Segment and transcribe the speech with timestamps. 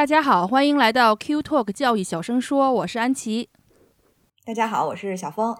[0.00, 3.50] 大家好，欢迎来到 Q Talk 教育小声说，我是安琪。
[4.46, 5.54] 大家好，我是小峰。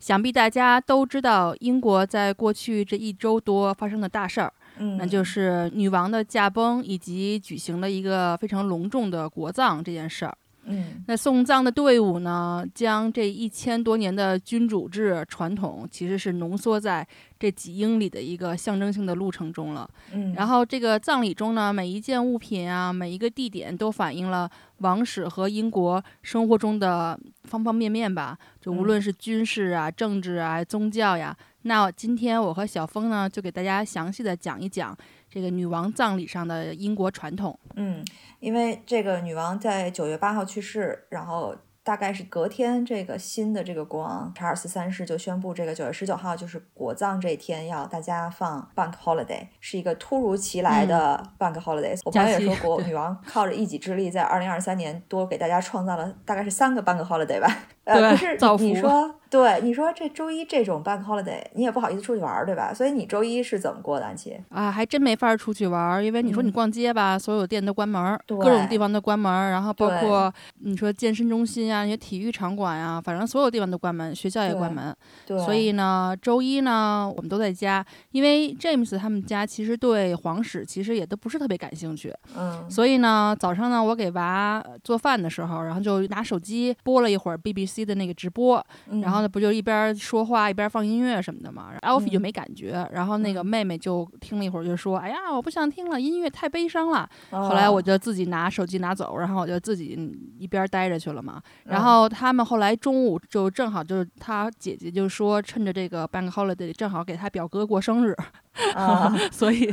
[0.00, 10.36] 想必大家都知道，英国在过去这一周多发生的大事儿，嗯，那就是女王的驾崩以及举行了一个非常隆重的国葬这件事儿。
[10.68, 17.06] 嗯那送葬的队伍呢，将这一千多年的君主制传统，其实是浓缩在
[17.38, 19.88] 这几英里的一个象征性的路程中了。
[20.12, 31.36] 嗯，然后这个葬礼中呢，每一件物品啊，每一个地点都反映了王室和英国生活中的方方面面吧，就无嗯论是军事啊、政治啊、宗教呀。
[31.62, 34.96] 那今天我和小峰呢，就给大家详细的讲一讲
[35.28, 37.58] 这个女王葬礼上的英国传统。
[37.74, 38.02] 嗯，
[38.40, 51.98] 因为这个女王在九月八号去世，然后大概是隔天，这个新的这个国王查尔斯三世就宣布，这个九月十九号就是国葬这一天，要大家放 bank holiday，是一个突如其来的 bank holiday。
[52.04, 57.48] 我朋友也说国女王靠着一己之力，在二零二三年多给大家创造了大概是三个 bank holiday 吧。
[57.88, 62.72] 呃，对可是造你你说，对你说这周一这种 bank holiday，你也不好意思出去玩儿，对吧？
[62.72, 64.38] 所以你周一是怎么过的，安琪？
[64.50, 74.96] 啊，还真没法出去玩儿，因为你说你嗯逛街吧，所有店都关门儿，各种地方都关门儿，然后包括你说健身中心啊、那些体育场馆呀、反正所有地方都关门，学校也关对门。
[75.26, 91.70] 对，所以呢，周一呢，我们都在家，因为 James 他们家其实对皇室其实也都不是特别感兴趣，嗯所以呢，早上呢，我给娃做饭的时候，然后就拿手机播了一会儿 BBC 的那个直播，嗯然后呢，不就一边说话一边放音乐什么的嘛。
[91.80, 99.98] 然后 Alfie 就嗯没感觉，然后那个嗯妹妹就听了一会儿，就说：“哎呀，我不想听了，音乐太悲伤了。”后后来我就自己拿手机拿走，然后我就自己
[100.38, 101.40] 一边待着去了嘛。
[101.64, 108.16] 然嗯后他们后来中午就正好就是他姐姐就说，趁着这个 Bank Holiday 正好给他表哥过生日，
[108.74, 109.72] 啊， 所以，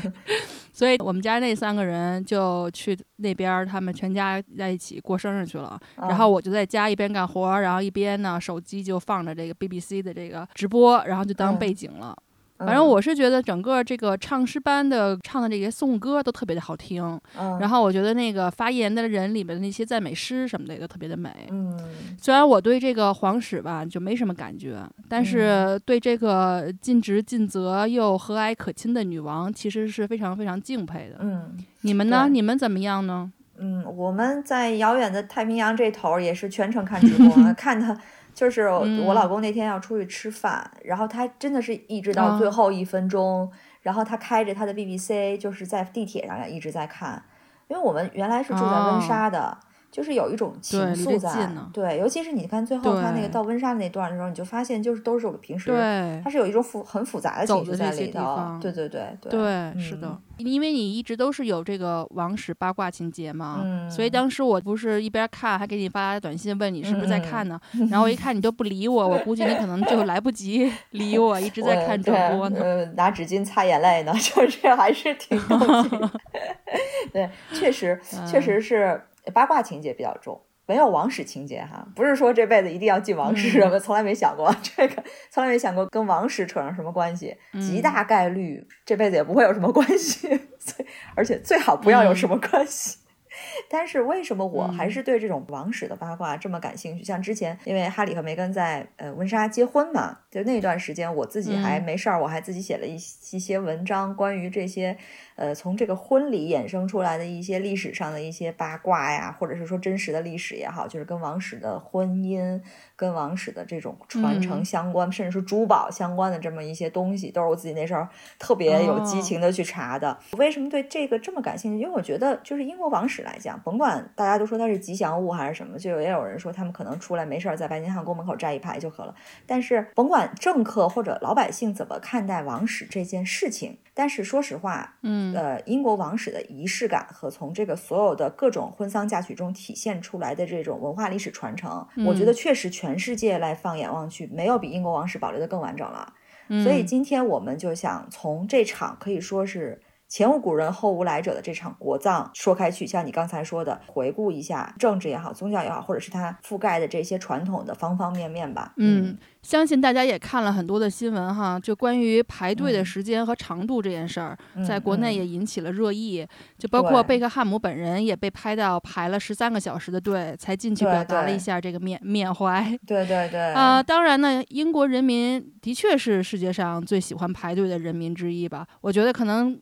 [0.72, 5.80] 所以我们家那三个人就去那边儿，他们全家在一起过生日去了。
[5.98, 12.16] 然后我就在家一边干活儿，然后一边呢手机就放着这个 BBC 的这个直播，然后就当嗯背景了。
[12.18, 12.25] 嗯
[12.58, 21.30] 反正我是觉得整个这个唱诗班的唱的这些颂歌都特别的好听，嗯，然后我觉得那个发言的人里面的那些赞美诗什么的也都特别的美。
[21.50, 21.78] 嗯
[22.18, 24.80] 虽然我对这个皇室吧就没什么感觉，
[25.10, 31.18] 但嗯是对这个尽职尽责又和蔼可亲的女王，其实是非常非常敬佩的。
[31.20, 32.28] 嗯你们呢？
[32.30, 33.32] 你们怎么样呢？
[33.58, 37.98] 嗯，我们在遥远的太平洋这头儿也是全程看直播， 看他。
[38.36, 38.64] 就是
[39.06, 43.50] 我老公那天要出去吃饭，然后他真的是一直到啊最后一分钟，
[43.82, 47.24] 然后他开着他的 BBC，就是在地铁上一直在看，
[47.70, 49.58] 因为我们原来是住在温莎的，
[49.96, 67.58] 就是有一种情愫在呢，对，尤其是你看最后他那个到温莎的那段的时候，你就发现就是都是我平时对它是有一种复很复杂的情绪在里头方，对对对对对，是的嗯，因为你一直都是有这个王室八卦情节嘛，嗯所以当时我不是一边看还给你发短信问你是不是在看呢，
[67.90, 72.60] 然后我一看你都不理我，我估计你可能就来不及 理我，一直在看直播呢。
[72.62, 75.58] 呃，拿纸巾擦眼泪呢， 就是还是挺动
[75.90, 76.12] 情的。
[77.14, 77.98] 对，确实，
[78.30, 78.42] 确嗯。
[78.42, 79.02] 实是
[79.34, 81.88] 八卦情节比较重，没有王室情节哈。
[81.96, 87.36] 不是说这辈子一定要进王室我从来没想过 这个，从来没想过跟王室扯上什么关系。
[87.54, 90.28] 极嗯大概率这辈子也不会有什么关系，
[90.60, 93.00] 所以而且最好不要有什么关系。
[93.68, 97.04] 但是为什么我还嗯是对这种王室的八卦这么感兴趣？
[97.04, 104.98] 像之前因为哈里和梅根在呃温莎结婚嘛，就那段时间我自己还嗯没事儿，我还自己写了一一些文章，关于这些
[105.36, 112.62] 呃从这个婚礼衍生出来的一些历史上的一些八卦呀，或者是说真实的历史也好，就是跟王室的婚姻、
[112.96, 118.08] 跟王室的这种传承嗯相关，甚至是珠宝相关的这么一些东西，都是我自己那时候
[118.40, 120.18] 特别有激哦情的去查的。
[120.32, 121.80] 我为什么对这个这么感兴趣？
[121.80, 129.14] 因为我觉得就是英国王室来讲，甭管大家都说它是吉祥物还是什么，就也有人说他们可能出来没事儿在白金汉宫门口站一排就可了。
[129.46, 146.14] 但是甭管政客或者老百姓怎么看待王室这件事情，但是说实话，嗯呃，英国王室的仪式感和从这个所有的各种婚丧嫁娶中体现出来的这种文化历史传承，我觉嗯得确实全世界来放眼望去，没有比英国王室保留的更完整了。
[146.50, 158.74] 嗯所以今天我们就想从这场可以说是前无古人后无来者的这场国葬说开去，像你刚才说的，回顾一下政治也好，宗教也好，或者是它覆盖的这些传统的方方面面吧。
[158.78, 166.26] 嗯，相信大家也看了很多的新闻哈，就关于排队的嗯时间和长度这件事儿，嗯在国内嗯也引起了热议。
[166.58, 172.66] 就包括贝克汉姆本人也被拍到排了十三个小时的队，才进去表达了一下这个缅缅怀。
[172.88, 178.66] 对对对，啊、当然呢，英国人民的确是世界上最喜欢排队的人民之一吧。
[178.82, 179.56] 我觉得可能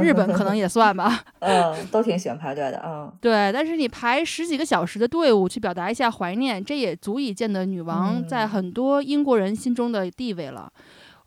[0.00, 1.22] 日本可能也算吧。
[1.40, 2.80] 嗯，都挺喜欢排队的。
[2.82, 10.72] 嗯，对，但是你排十几个小时的队伍去表达一下怀念，这也足以见得女王在很多英国人心中的地位了。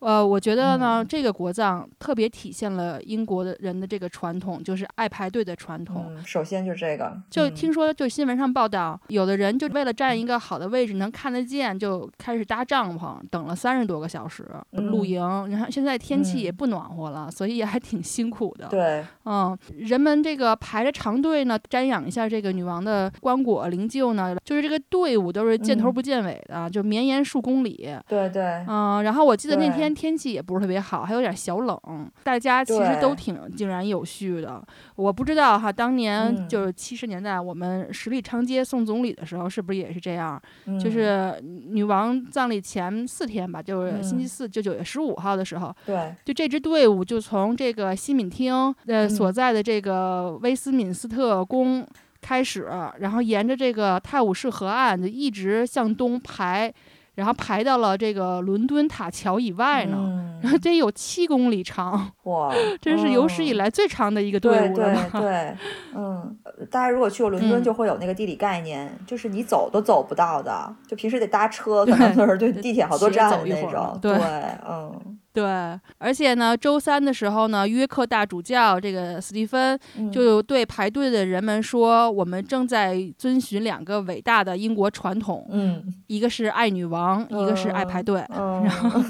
[0.03, 6.13] 呃，我觉得呢，这个国葬特别体现了英国的人的这个传统，就是爱排队的传统。
[6.25, 15.23] 首先就是这个，就听说就新闻上报道，有的人就为了占一个好的位置能看得见，就开始搭帐篷，等了三十多个小时露营。
[15.49, 18.67] 你看现在天气也不暖和了，所以也还挺辛苦的。
[18.67, 27.89] 对，嗯，人们这个排着长队呢，瞻仰一下这个女王的棺椁灵柩呢，就是这个队伍都是见头不见尾的，就绵延数公里。
[28.05, 29.92] 对对，嗯，然后我记得那天。
[29.93, 31.79] 天气也不是特别好，还有点小冷，
[32.23, 34.61] 大家其实都挺井然有序的。
[34.95, 40.41] 我不知道哈，当年就是七十年代我们十里长街送总理的时候，是不是也是这样？
[40.81, 51.85] 就是女王葬礼前四天吧，就是星期四，就九月十五号的时候，对，就这支队伍就从这个西敏厅呃所在的这个威斯敏斯特宫
[52.21, 52.69] 开始，
[52.99, 56.73] 然后沿着这个泰晤士河岸就一直向东排。
[57.15, 62.51] 然后排到了这个伦敦塔桥以外呢，然后得有七公里长，哇，
[62.81, 65.09] 这是有史以来最长的一个队伍了。
[65.11, 65.57] 对对，
[65.95, 66.37] 嗯，
[66.71, 73.99] 大家如果去过伦敦，就会有那个地理概念，就是你走都走不到的，就平时得搭车，可能就是对地铁好多站那种。
[74.01, 74.11] 对，
[74.67, 75.19] 嗯。
[75.33, 75.43] 对，
[75.97, 79.77] 而且呢，周三的时候呢，约克大主教这个斯蒂芬
[80.11, 89.01] 就对排队的人们说：“我们正在遵循两个伟大的英国传统，嗯，一个是爱女王，一个是爱排队。”然后，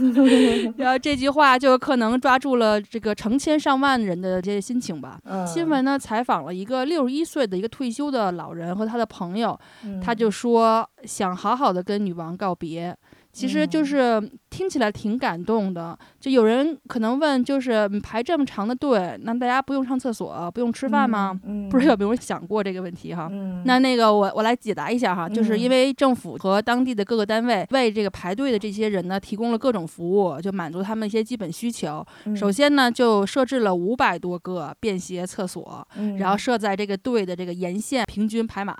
[0.78, 5.20] 然后这句话就可能抓住了这个成千上万人的这些心情吧。
[5.46, 9.60] 新闻呢采访了一个六十一岁的一个退休的老人和他的朋友，
[10.02, 12.96] 他就说想好好的跟女王告别。
[13.34, 14.22] 其实就是
[14.52, 21.38] 听起来挺感动的，就有人可能问，就是排这么长的队，那大家不用上厕所，不用吃饭吗？
[21.68, 23.28] 不知道有没有想过这个问题哈？
[23.66, 32.06] 那那个我我来解答一下哈，就是因为政府和当地的各个单位为这个排队的这些人呢提供了各种服务，就满足他们一些基本需求。
[32.36, 35.88] 首先呢，就设置了五百多个便携厕所，
[36.20, 38.78] 然后设在这个队的这个沿线平均排满。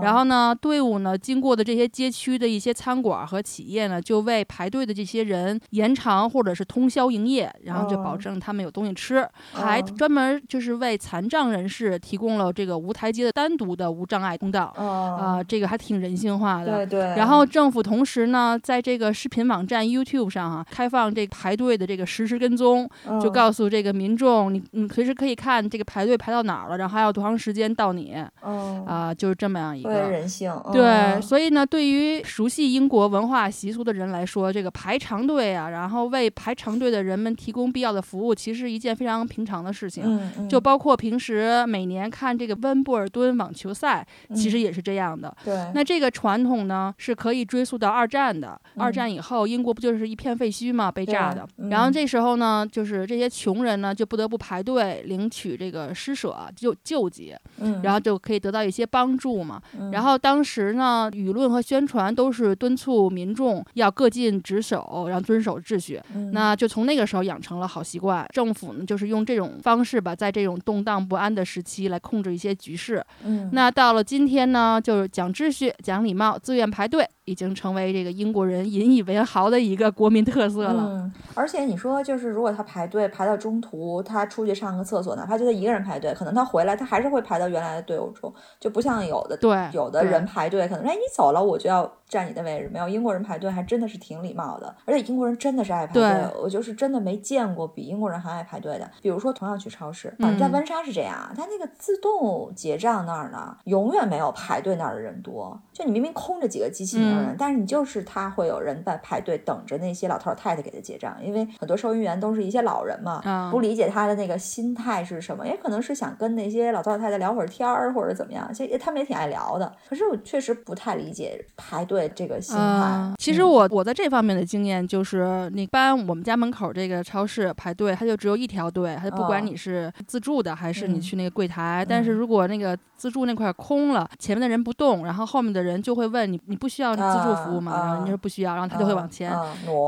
[0.00, 3.79] 然后呢，队伍呢经过的这些街区的一些餐馆和企业。
[3.88, 16.84] 呢，就为排队的这些人延长或者是通宵营业，然后就保证他们有东西吃，还专门就是为残障人士提供了这个无台阶的单独的无障碍通道，啊，这个还挺人性化的。
[16.84, 17.00] 对对。
[17.16, 22.88] 然后政府同时呢，在这个视频网站 YouTube 上啊，开放这个排队的这个实时跟踪，
[23.22, 30.52] 就告诉这个民众，你你随时可以看这个排队排到哪儿了，然后还有多长时间到你，啊，就是这么样一个人性。
[30.72, 33.69] 对，所以呢，对于熟悉英国文化习。
[33.70, 40.02] 习俗的人来说，这个排长队啊，然后为排长队的人们提供必要的服务，其实一件非常平常的事情。
[40.04, 44.04] 嗯，就包括平时每年看这个温布尔顿网球赛，
[44.34, 45.32] 其实也是这样的。
[45.44, 48.60] 对，那这个传统呢，是可以追溯到二战的。
[48.76, 51.46] 二战以后，英国不就是一片废墟嘛，被炸的。
[51.70, 57.36] 然后这时候呢，就是这些穷人呢，就不得不排队领取这个施舍救救济，
[57.84, 59.62] 然后就可以得到一些帮助嘛。
[59.92, 63.59] 然后当时呢，舆论和宣传都是敦促民众。
[63.74, 66.00] 要各尽职守，然后遵守秩序，
[66.32, 68.26] 那就从那个时候养成了好习惯。
[68.32, 73.04] 政府呢，就是用这种方式吧，在这种动荡不安的时期来控制一些局势。
[73.24, 77.08] 嗯，那到了今天呢，就是讲秩序、讲礼貌、自愿排队。
[77.30, 80.84] 已经成为这个英国人引以为豪的一个国民特色了。
[80.88, 92.68] 嗯，而且你说，就是如果他排队排到中途，他出去上个厕所，哪怕就他一个人排队，可能他回来，他还是会排到原来的队伍中，就不像有的对有的人排队，可能哎你走了，我就要占你的位置。
[92.72, 96.02] 没有英国人排队还真的是挺礼貌的，而且英国人真的是爱排队，
[96.42, 98.90] 我就是真的没见过比英国人还爱排队的。
[99.00, 107.36] 比如说同样去超市，啊，在温莎是这样，他那个自动结账那儿呢，永远没有排队那儿的人多，就你明明空着几个机器名。
[107.38, 119.72] 但是你就是他会有人在排队等着那些老头老太太给他结账，因为很多收银员都是一些老人嘛，不理解他的那个心态是什么，也可能是想跟那些老头老太太聊会儿天儿或者怎么样，其实他们也挺爱聊的。
[119.88, 123.14] 可是我确实不太理解排队这个心态。
[123.18, 136.90] 其实我我在这方面的经验就是，你搬我们家门口这个超市排队，它就只有一条队，它不管你是自助的还是你去那个柜台，但是如果那个自助那块空了，前面的人不动，然后后面的人就会问你，你不需要。
[137.10, 139.32] 自助服务嘛，然后人家说不需要，然后他就会往前。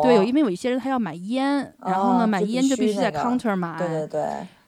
[0.03, 3.79] 对，有因为有一些人他要买烟，然后呢买烟就必须在 counter 买。
[3.79, 4.25] 对对对。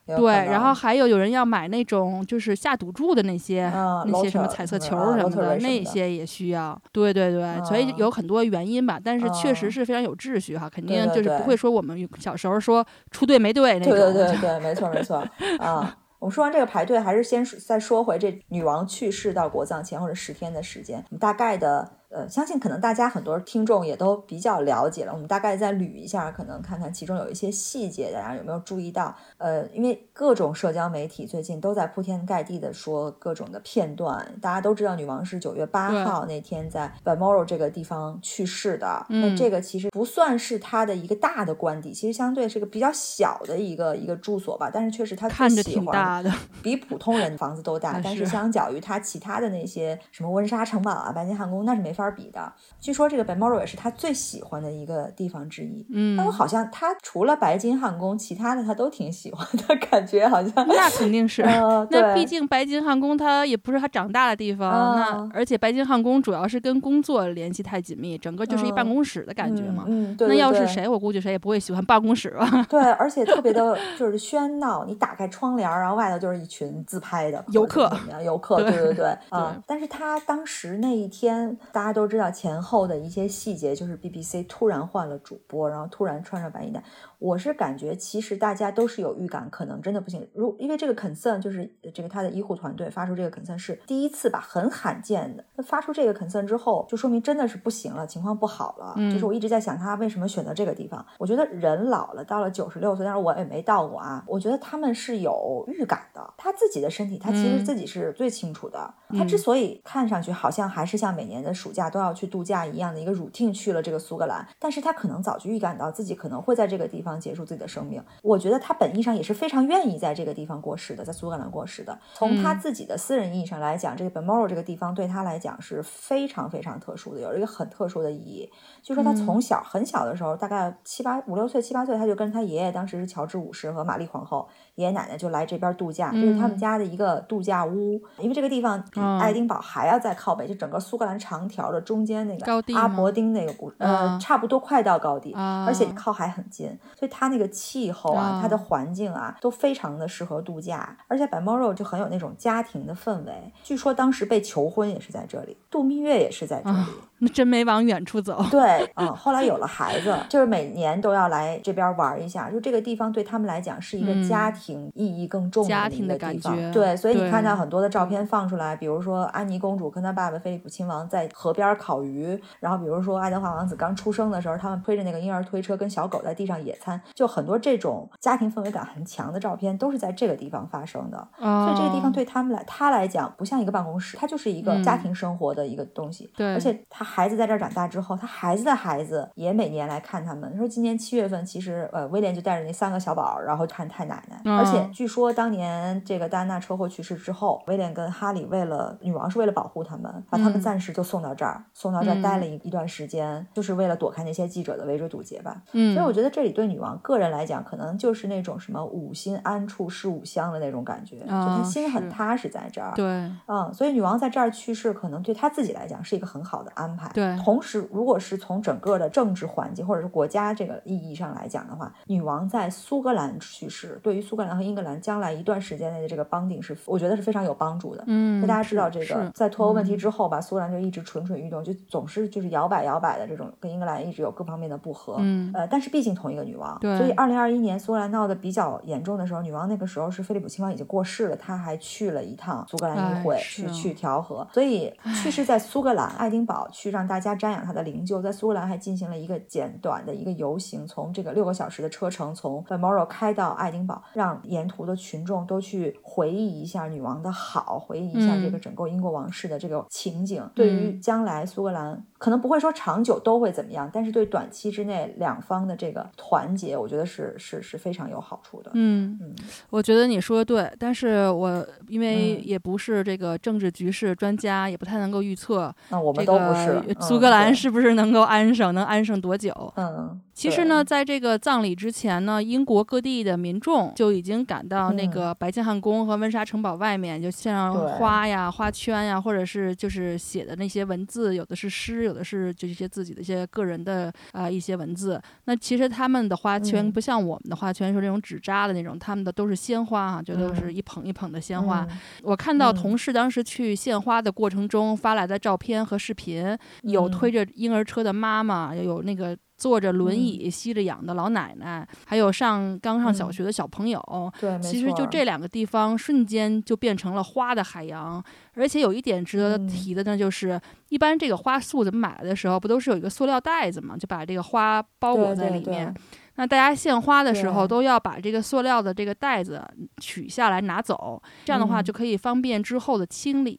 [0.06, 6.78] 对，然后还有有人要买那种就是下赌注的那些那些什么彩色球什么的，那些也需要。
[6.92, 13.94] 对对对，所以有很多原因吧，但是确实是非常有秩序哈，肯定就是不会说我们小时候说出队没队那种。
[13.94, 15.25] 对对对对，没错没错
[15.58, 15.96] 啊。
[16.18, 21.90] 我们说完这个排队，还是先再说回这女王去世到国葬前后的十天的时间，大概的。
[22.14, 25.12] 呃，相信可能大家很多听众也都比较了解了。
[25.12, 29.12] 我们大概再捋一下，可能看看其中有一些细节，大家有没有注意到？
[29.38, 34.25] 呃，因为各种社交媒体最近都在铺天盖地的说各种的片段。
[34.40, 39.04] 大家都知道，女王是九月八号那天在 Balmoral 这个地方去世的。
[39.09, 44.71] 那这个其实不算是她的一个大的官邸，其实相对是个比较小的一个一个住所吧。
[44.73, 47.99] 但是确实她看着挺大的，比普通人房子都大。
[48.04, 52.03] 但是相较于她其他的那些什么温莎城堡啊、白金汉宫，那是没法。
[52.12, 55.87] 比的，据说这个 Balmoral 也是他最喜欢的一个地方之一。
[55.90, 60.66] 嗯，但我好像他除了白金汉宫，其他的他都挺喜欢的， 感觉好像。
[60.68, 61.42] 那肯定是，
[61.90, 69.84] 那毕竟白金汉宫它也不是他长大的地方，那而且白金汉宫主要是跟工作联系太紧密，整个就是一办公室的感觉嘛。
[69.87, 70.28] 嗯，对。
[70.28, 72.66] 那要是谁，我估计谁也不会喜欢办公室吧。
[72.68, 77.90] 对， 而且特别的就是喧闹，你打开窗帘，然后外头就是一群自拍的游客，
[78.25, 79.56] 游客，对对对啊。
[79.66, 86.82] 但是他当时那一天，大家都知道前后的一些细节，就是 BBC 突然换了主播，然后突然穿上白衣带。
[87.24, 90.28] 我是感觉，其实大家都是有预感，可能真的不行。
[90.34, 95.42] 如因为这个 concern 就是这个他的医护团队发出这个 concern 是第一次吧，很罕见的。
[95.56, 98.94] 那发出这个 concern 之后，就说明真的是不行了，情况不好了。
[99.10, 101.02] 就是我一直在想，他为什么选择这个地方？
[101.16, 104.22] 我觉得人老了，到了九十六岁，但是我也没到过啊。
[104.26, 108.92] 我觉得他们是有预感的，他自己的身体，他其实自己是最清楚的。
[109.16, 117.13] 他之所以看上去好像还是像每年的暑假都要去度假一样的一个 routine 去了这个苏格兰，但是他可能早就预感到自己可能会在这个地方。
[117.18, 121.99] 结束自己的生命，我觉得他本意上也是非常愿意在这个地方过世的，在苏格兰过世的。
[122.14, 128.50] 从他自己的私人意义上来讲，这个 Balmoral 这个地方对他来讲是非常非常特殊的，有一个很特殊的意义。
[128.83, 138.00] 就说他从小很小的时候，大概七八五六岁、七八岁，他就跟他爷爷，当时是乔治五世和玛丽皇后，爷爷奶奶就来这边度假，这是他们家的一个度假屋。
[138.18, 145.32] 因为这个地方比爱丁堡还要再靠北，就整个苏格兰长条的中间那个阿伯丁那个古，呃，差不多快到高地，
[145.66, 146.66] 而且靠海很近，
[146.98, 150.96] 所以它那个气候啊，它的环境啊，都非常的适合度假。
[151.06, 153.52] 而且 Balmoral 就很有那种家庭的氛围。
[153.62, 156.86] 据说当时被求婚也是在这里，度蜜月也是在这里。
[157.18, 158.44] 那真没往远处走。
[158.50, 162.50] 对，嗯，后来有了孩子，就是每年都要来这边玩一下。
[162.50, 166.73] 就这个地方对他们来讲是一个家庭意义更重的一个地方。
[166.73, 181.28] 对，所以你看到很多的照片放出来，比如说安妮公主跟她爸爸菲利普亲王在河边烤鱼，然后比如说爱德华王子刚出生的时候，他们推着那个婴儿推车跟小狗在地上野餐，就很多这种家庭氛围感很强的照片都是在这个地方发生的。
[181.38, 186.30] 所以这个地方对他们来，他来讲不像一个办公室，它就是一个家庭生活的一个东西。
[186.37, 187.25] 对，而且他。
[187.25, 190.54] 孩子在这儿长大之后，他孩子的孩子也每年来看他们。
[190.58, 194.52] 说今年七月份，其实呃，威廉就带着那三个小宝，然后看太奶奶。
[194.52, 205.62] 而且据说当年这个戴安娜车祸去世之后，威廉跟哈里为了女王是为了保护他们，把他们暂时就送到这儿，送到这儿待了一一段时间，就是为了躲开那些记者的围追堵截吧。
[205.73, 212.92] 嗯，所以我觉得这里对女王个人来讲，可能就是那种什么五心安处是五乡的那种感觉，就她心很踏实在这儿。
[212.96, 213.04] 对，
[213.46, 217.10] 嗯，所以女王在这儿去世，可能对她自己来讲是一个很好的安排。
[217.14, 228.04] 对，同时，如果是从整个的政治环境或者是国家这个意义上来讲的话，女王在苏格兰去世，对于苏格兰和英格兰将来一段时间内的这个邦定是，我觉得是非常有帮助的。
[228.06, 235.16] 嗯，大家知道这个，在脱欧问题之后吧，苏格兰就一直蠢蠢欲动，就总是就是摇摆摇摆的这种，跟英格兰一直有各方面的不和。
[235.18, 247.64] 嗯，呃，但是毕竟同一个女王，对，所以二零二一年苏格兰闹得比较严重的时候，女王那个时候是菲利普亲王已经过世了，她还去了一趟苏格兰议会去去调和，所以去世在苏格兰爱丁堡去让大家瞻仰。
[247.64, 260.48] 他的灵柩在苏格兰还进行了一个简短的一个游行，从这个六个小时的车程从 Balmoral 开到爱丁堡，让沿途的群众都去回忆一下女王的好，回忆一下这个整个英国王室的这个情景。
[260.54, 268.70] 对于将来苏格兰可能不会说长久都会怎么样，但是对短期之内两方的这个团结，我觉得是是是非常有好处的。
[268.72, 269.34] 嗯嗯，
[269.68, 275.70] 我觉得你说的对，但是我因为也不是这个政治局势专家，也不太能够预测。
[275.90, 277.54] 那我们都不是苏格兰。
[277.54, 278.74] 是不是能够安生？
[278.74, 279.52] 能安生多久？
[279.76, 280.18] 嗯。
[280.32, 295.21] 其实呢，在这个葬礼之前呢，英国各地的民众就已经赶到那个白金汉宫和温莎城堡外面，就像花呀、花圈呀，或者是就是写的那些文字，有的是诗，有有的是这些自己的一些个人的啊一些文字。
[295.47, 301.87] 那其实他们的花圈不像我们的花圈是那种纸扎的那种，他们的都是鲜花啊，就都是一捧一捧的鲜花。
[302.23, 309.37] 我看到同事当时去献花的过程中发来的照片和视频，有推着婴儿车的妈妈，有那个。
[309.64, 313.99] 坐着轮椅吸着氧的老奶奶，还有上刚上小学的小朋友，
[314.38, 318.23] 对，其实就这两个地方，瞬间就变成了花的海洋。
[318.56, 325.94] 而且有一点值得提的呢，就是一般这个花束怎么买来的时候，不都是有一个塑料袋子嘛，就把这个花包裹在里面。
[326.37, 329.64] 那大家献花的时候都要把这个塑料的这个袋子
[330.02, 333.59] 取下来拿走，这样的话就可以方便之后的清理。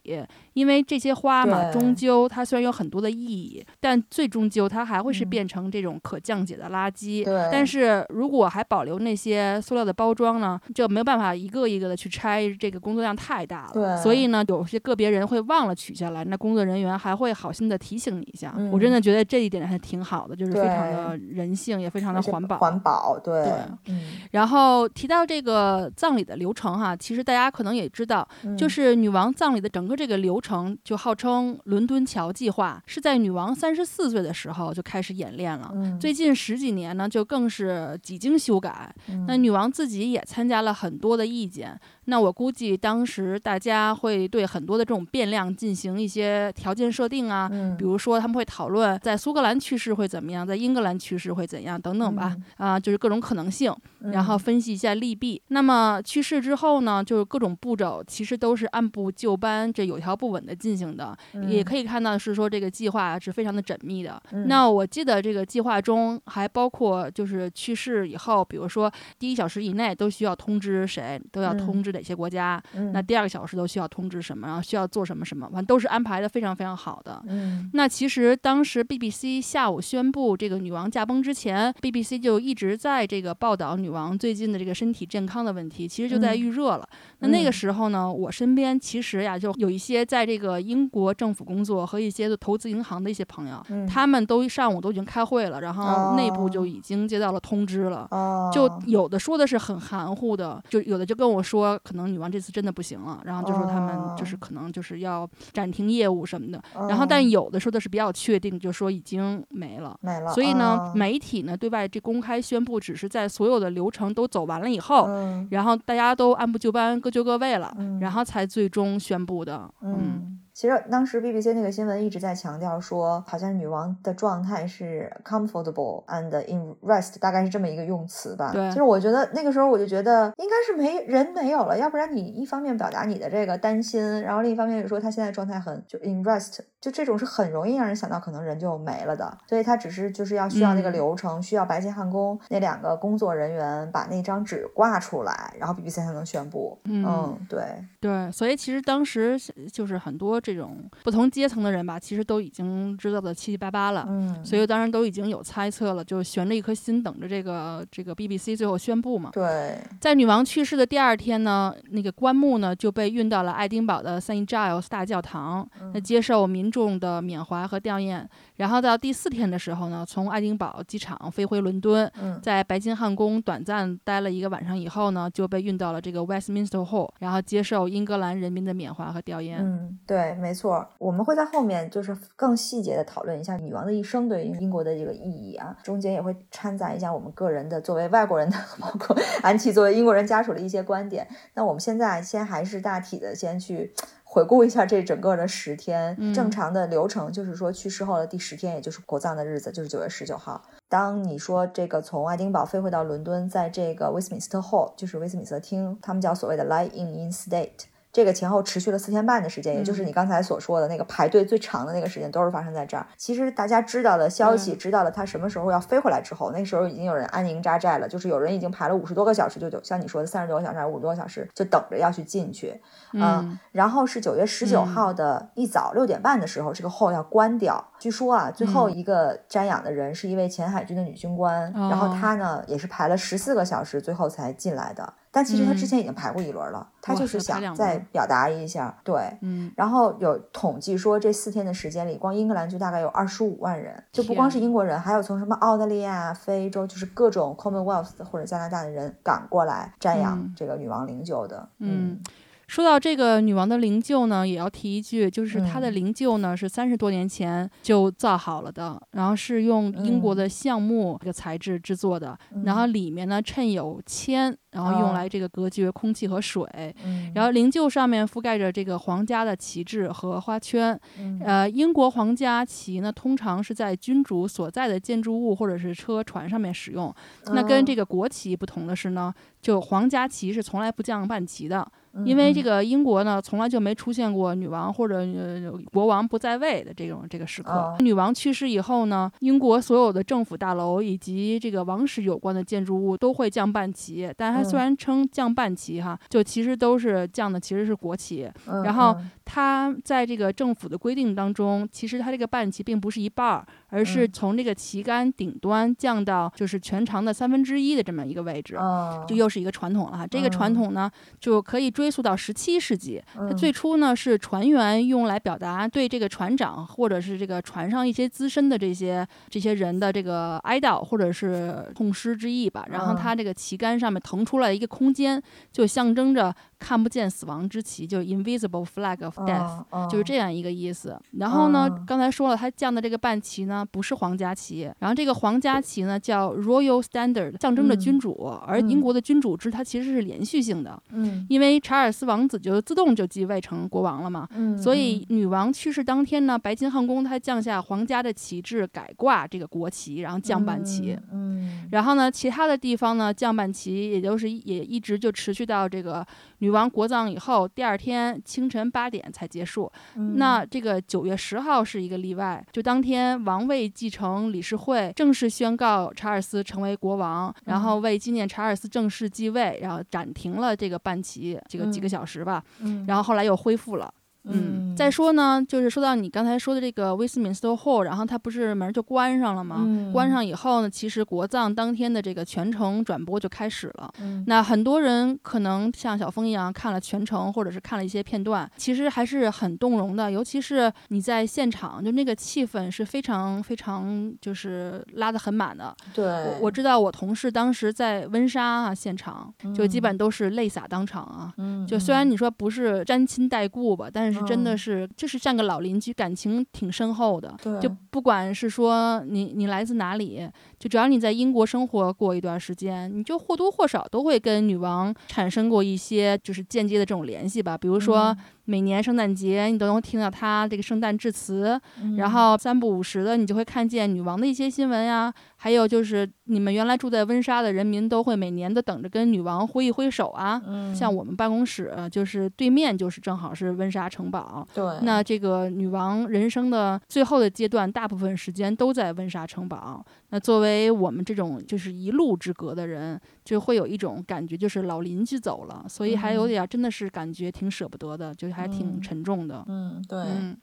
[0.56, 7.22] 因为这些花嘛，终究它虽然有很多的意义，但最终究它还会是变成这种可降解的垃圾。
[7.22, 7.46] 对。
[7.52, 13.70] 但是如果还保留那些塑料的包装呢，就没有办法一个一个的去拆，这个工作量太大了。
[13.74, 14.02] 对。
[14.02, 18.56] 所以呢，有些个别人会忘了取下来，那工作人员还会好心的提醒你一下。
[18.72, 22.56] 我真的觉得这一点还挺好的，就是非常的人性，也非常的环保。
[22.56, 23.44] 环保，对。
[23.44, 23.52] 对。
[23.88, 24.00] 嗯。
[24.30, 30.45] 然后提到这个葬礼的流程哈，其实大家可能也知道，就是女王葬礼的整个这个流程。
[30.46, 38.94] 成就号称伦敦桥计划是在女王三十四岁的时候就开始演练了，最近十几年呢就更是几经修改。
[39.26, 41.76] 那女王自己也参加了很多的意见。
[42.06, 53.74] 那我估计当时大家会对很多的这种变量进行一些条件设定啊，比如说他们会讨论在苏格兰去世会怎么样，在英格兰去世会怎样等等吧，啊，就是各种可能性，
[54.12, 55.42] 然后分析一下利弊。
[55.48, 61.16] 那么去世之后呢，就是各种步骤其实都是按部就班，这有条不紊的进行的，
[61.48, 64.22] 也可以看到是说这个计划是非常的缜密的。
[64.46, 71.95] 那我记得这个计划中还包括就是去世以后，比如说第一小时以内都需要通知谁，都要通知。
[71.96, 72.62] 哪些国家？
[72.92, 74.46] 那第二个小时都需要通知什么？
[74.46, 75.46] 然后需要做什么什么？
[75.46, 77.22] 反正都是安排的非常非常好的。
[77.26, 86.86] 嗯，那其实当时 BBC 下午宣布这个女王驾崩之前，BBC 就一直在这个报道女王最近的这个身体健康的问题，其实就在预热了。
[87.20, 98.08] 那那个时候呢，我身边其实呀就有一些在这个英国政府工作和一些投资银行的一些朋友，他们都上午都已经开会了，然后内部就已经接到了通知了。
[98.52, 101.80] 就有的说的是很含糊的，就有的就跟我说。
[101.86, 110.32] 可能女王这次真的不行了，然后就说他们就是可能就是要暂停业务什么的，然后但有的说的是比较确定，就说已经没了，没了。
[110.32, 115.08] 所以呢，媒体呢对外这公开宣布，只是在所有的流程都走完了以后，
[115.50, 119.70] 然后大家都按部就班，各就各位了，然后才最终宣布的。
[119.82, 120.40] 嗯。
[120.56, 128.52] 其实当时 BBC 那个新闻一直在强调说，好像女王的状态是 comfortable and in rest，大概是这么一个用词吧。
[128.54, 128.66] 对。
[128.70, 139.36] 就是我觉得那个时候我就觉得应该是没人没有了，要不然你一方面表达你的这个担心，然后另一方面又说她现在状态很就 in rest，就这种是很容易让人想到可能人就没了的。
[139.46, 146.78] 所以她只是就是要需要那个流程，需要白金汉宫那两个工作人员把那张纸挂出来，然后 BBC 才能宣布。
[146.84, 147.62] 嗯，对
[148.00, 148.32] 对。
[148.32, 149.38] 所以其实当时
[149.70, 150.40] 就是很多。
[150.46, 159.30] 这种不同阶层的人吧，其实都已经知道的七七八八了，嗯，所以当然都已经有猜测了，就悬着一颗心等着这个这个 BBC 最后宣布嘛。
[159.32, 168.24] 对，在女王去世的第二天呢，那个棺木呢就被运到了爱丁堡的 Saint Giles 大教堂，那接受民众的缅怀和吊唁。
[168.56, 179.56] 然后到第四天的时候呢，从爱丁堡机场飞回伦敦，在白金汉宫短暂待了一个晚上以后呢，就被运到了这个 Westminster Hall，然后接受英格兰人民的缅怀和吊唁。
[179.58, 191.26] 嗯，对，没错，我们会在后面就是更细节的讨论一下女王的一生对于英国的这个意义啊，中间也会掺杂一下我们个人的作为外国人的， 包括安琪作为英国人家属的一些观点。
[191.54, 193.92] 那我们现在先还是大体的先去。
[194.28, 200.60] 回顾一下这整个的十天正常的流程，就是说去世后的第十天，也就是国葬的日子，就是九月十九号。
[200.90, 207.84] 当你说这个从爱丁堡飞回到伦敦，在这个 Westminster Hall，就是威斯敏斯特厅，他们叫所谓的 lie in in state。
[208.16, 213.06] 这个前后持续了四天半的时间，也就是你刚才所说的那个排队最长的那个时间，都是发生在这儿。
[213.18, 222.80] 其实大家知道的消息，知道了他什么时候要飞回来之后，那时候已经有人安营扎寨了，就是有人已经排了五十多个小时，就就像你说的三十多个小时还是五十多个小时，就等着要去进去。
[223.12, 227.86] 嗯，然后是九月十九号的一早六点半的时候，这个后要关掉。
[227.98, 235.12] 据说啊，最后一个瞻仰的人是一位前海军的女军官，然后她呢也是排了十四个小时，最后才进来的。
[235.36, 239.70] 但其实他之前已经排过一轮了，他就是想再表达一下，对，嗯。
[239.76, 252.18] 然后有统计说，这四天的时间里，光英格兰就大概有二十五万人，就不光是英国人，还有从什么澳大利亚、非洲，就是各种 Commonwealth 或者加拿大的人赶过来瞻仰这个女王灵柩的，嗯。
[252.66, 255.94] 说到这个女王的灵柩呢，也要提一句，就是她的嗯。
[255.94, 260.36] 灵柩呢是三十多年前就造好了的，然后是用英国嗯。
[260.36, 265.12] 的橡木这个材质制作的，然后里面呢衬有铅，然后用哦。
[265.12, 266.66] 来这个隔绝空气和水。
[267.04, 271.40] 嗯，然后灵柩上面覆盖着这个皇家的旗帜和花圈，嗯。
[271.44, 277.14] 呃，英国皇家旗呢，通常是在君主所在的建筑物或者是车船上面使用。
[277.46, 281.90] 那跟这个，国旗不同的是呢，就皇家旗是从来不降半旗的，嗯
[282.24, 287.72] 因为这个英国呢，从来就没出现过女王或者呃国王不在位的这种这个时刻。
[287.72, 298.48] 哦女王去世以后呢，英国所有的政府大楼以及这个王室有关的建筑物都会降半旗，但它虽嗯然称降半旗哈，就其实都是降的其实是国旗。
[298.66, 308.76] 嗯然后嗯它在这个政府的规定当中，其实它这个半旗并不是一半儿，而是嗯从这个旗杆顶端降到就是全长的三分之一的这么一个位置。
[308.76, 313.22] 哦这又是一个传统了哈，这个传嗯统呢就可以追溯到十七世纪。
[313.34, 322.86] 它嗯最初呢是船员用来表达对这个船长或者是这个船上一些资深的这些这些人的这个哀悼或者是痛失之意吧。
[322.90, 325.42] 然后嗯它这个旗杆上面腾出来一个空间，
[325.72, 329.84] 就象征着看不见死亡之旗，就是 invisible flag of death。
[329.90, 331.18] 哦就是这样一个意思。
[331.32, 338.32] 然后呢，哦刚才说了，他降的这个半旗呢不是皇家旗，然后这个皇家旗呢叫 Royal Standard，象征着嗯君主，
[338.66, 344.46] 而英国的君主制它其实是连续性的，嗯因为查尔斯王子就自动就继位成国王了嘛。
[344.52, 351.18] 嗯，所以女王去世当天呢，白金汉宫它降下皇家的旗帜，改挂这个国旗，然后降半旗。
[351.32, 356.24] 嗯，然后呢，其他的地方呢，降半旗，也就是也一直就持续到这个
[356.66, 359.88] 女王国葬以后，第二天清晨八点才结束。
[360.16, 374.12] 嗯那这个九月十号是一个例外，就当天王位继承理事会正式宣告查尔斯成为国王，然后为纪念查尔斯正式继位，然后暂停了这个半旗，这个几个嗯小时吧，嗯然后后来又恢复了。
[374.48, 379.82] 嗯，再说呢，就是说到你刚才说的这个威斯敏斯特 Hall，然后它不是门就关上了吗？
[379.86, 384.10] 嗯关上以后呢，其实国葬当天的这个全程转播就开始了。
[384.20, 390.30] 嗯那很多人可能像小峰一样看了全程，或者是看了一些片段，其实还是很动容的。
[390.30, 395.94] 尤其是你在现场，就那个气氛是非常非常就是拉得很满的。
[396.14, 401.52] 对，我我知道我同事当时在温莎啊现场，就基嗯本都是泪洒当场啊。
[401.58, 407.54] 嗯就虽然你说不是沾亲带故吧，但是真的嗯是就是像个老邻居，感情挺深厚的。
[407.62, 417.78] 对就不管是说你你来自哪里，就只要你在英国生活过一段时间，你就或多或少都会跟女王产生过一些就是间接的这种联系吧。
[417.78, 425.32] 比如说嗯每年圣诞节，你都能听到她这个圣诞致辞，嗯然后三不五时的你就会看见女王的一些新闻呀。
[425.66, 430.62] 还有就是你们原来住在温莎的人民都会每年都等着跟女王挥一挥手啊。
[430.64, 440.06] 嗯像我们办公室就是对面就是正好是温莎城堡，对那这个女王人生的最后的阶段，大部分时间都在温莎城堡。
[440.28, 449.64] 那作为我们这种就是一路之隔的人，就会有一种感觉，就是老邻居走了，所以还有点真的是感觉挺舍不得的，就还挺嗯沉重的。
[449.66, 450.56] 嗯对嗯，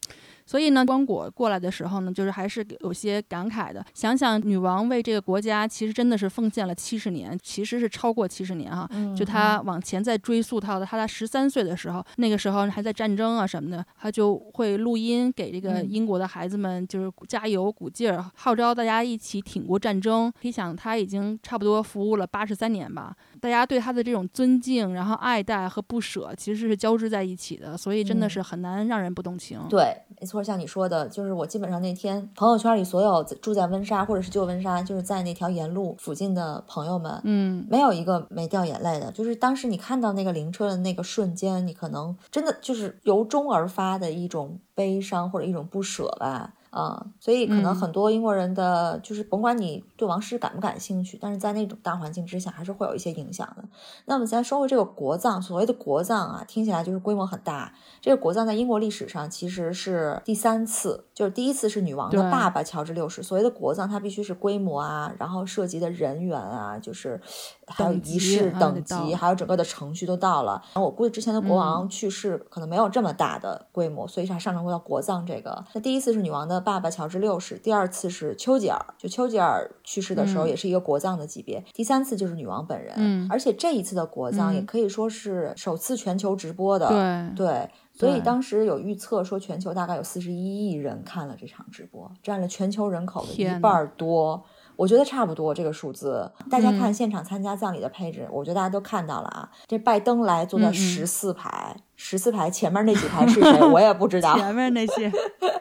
[0.46, 3.84] 所以呢，刚果过来的时候呢，就是还是有些感慨的。
[3.94, 8.88] 想想女王为这个国家，其实真的是奉献了七十年，其实是超过七十年哈。
[8.92, 20.32] 嗯就她往前再追溯到她在十三岁的时候，那个时候还在战争啊什么的，她就会录音给这个嗯英国的孩子们，就是加油鼓劲儿，号召大家一起挺过战争。
[20.42, 23.16] 可以想，她已经差不多服务了八十三年吧。
[23.40, 29.60] 大家对她的这种尊敬，然后爱戴和不舍，其实是交织在一起的，所以真的嗯是很难让人不动情。
[29.70, 39.12] 对，没错，像你说的，就是我基本上那天朋友圈里所有住在温莎或者是旧温莎，就是在那条沿路附近的朋友们，嗯，没有一个没掉眼泪的。
[39.12, 46.54] 就是当时你看到那个灵车的那个瞬间，你可能真的就是由衷而发的一种悲伤或者一种不舍吧。
[46.74, 53.64] 啊、所以可能嗯很多英国人的，就是甭管你对王室感不感兴趣，但是在那种大环境之下，还是会有一些影响的。
[54.06, 57.72] 那么咱说回这个国葬，所谓的国葬啊，听起来就是规模很大。
[58.02, 63.22] 这个国葬在英国历史上其实是第三次，就是第一次是女王的爸爸乔治六世。
[63.22, 67.22] 所谓的国葬，它必须是规模啊，然后涉及的人员啊，就是
[67.68, 70.62] 还有仪式啊等级，还有整个的程序都到了。
[70.74, 75.64] 我估计之前的国王去世可能没有这么大的规模，所以才上升到国葬这个。
[75.74, 82.94] 那第一次是女王的爸爸乔治六世，第二次是丘吉尔，就丘吉尔去世的时候嗯也是一个国葬的级别，第三次就是女王本人。
[82.98, 86.88] 嗯而且这一次的国葬也嗯可以说是首次全球直播的。
[87.36, 94.44] 对对，所以当时有预测说，全球大概有四十一亿人看了这场直播，占了全球人口的一半儿多。
[94.76, 96.32] 我觉得差不多这个数字。
[96.50, 99.48] 大家看现场参加葬礼的配置，我觉得大家都看到了啊。
[99.68, 103.64] 这拜登来坐在十四排，十四排前面那几排是谁？
[103.72, 104.38] 我也不知道。
[104.38, 105.10] 前面那些，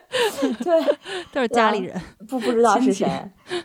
[0.61, 0.83] 对，
[1.33, 1.95] 都是家里人，
[2.29, 3.09] 不不知道是谁。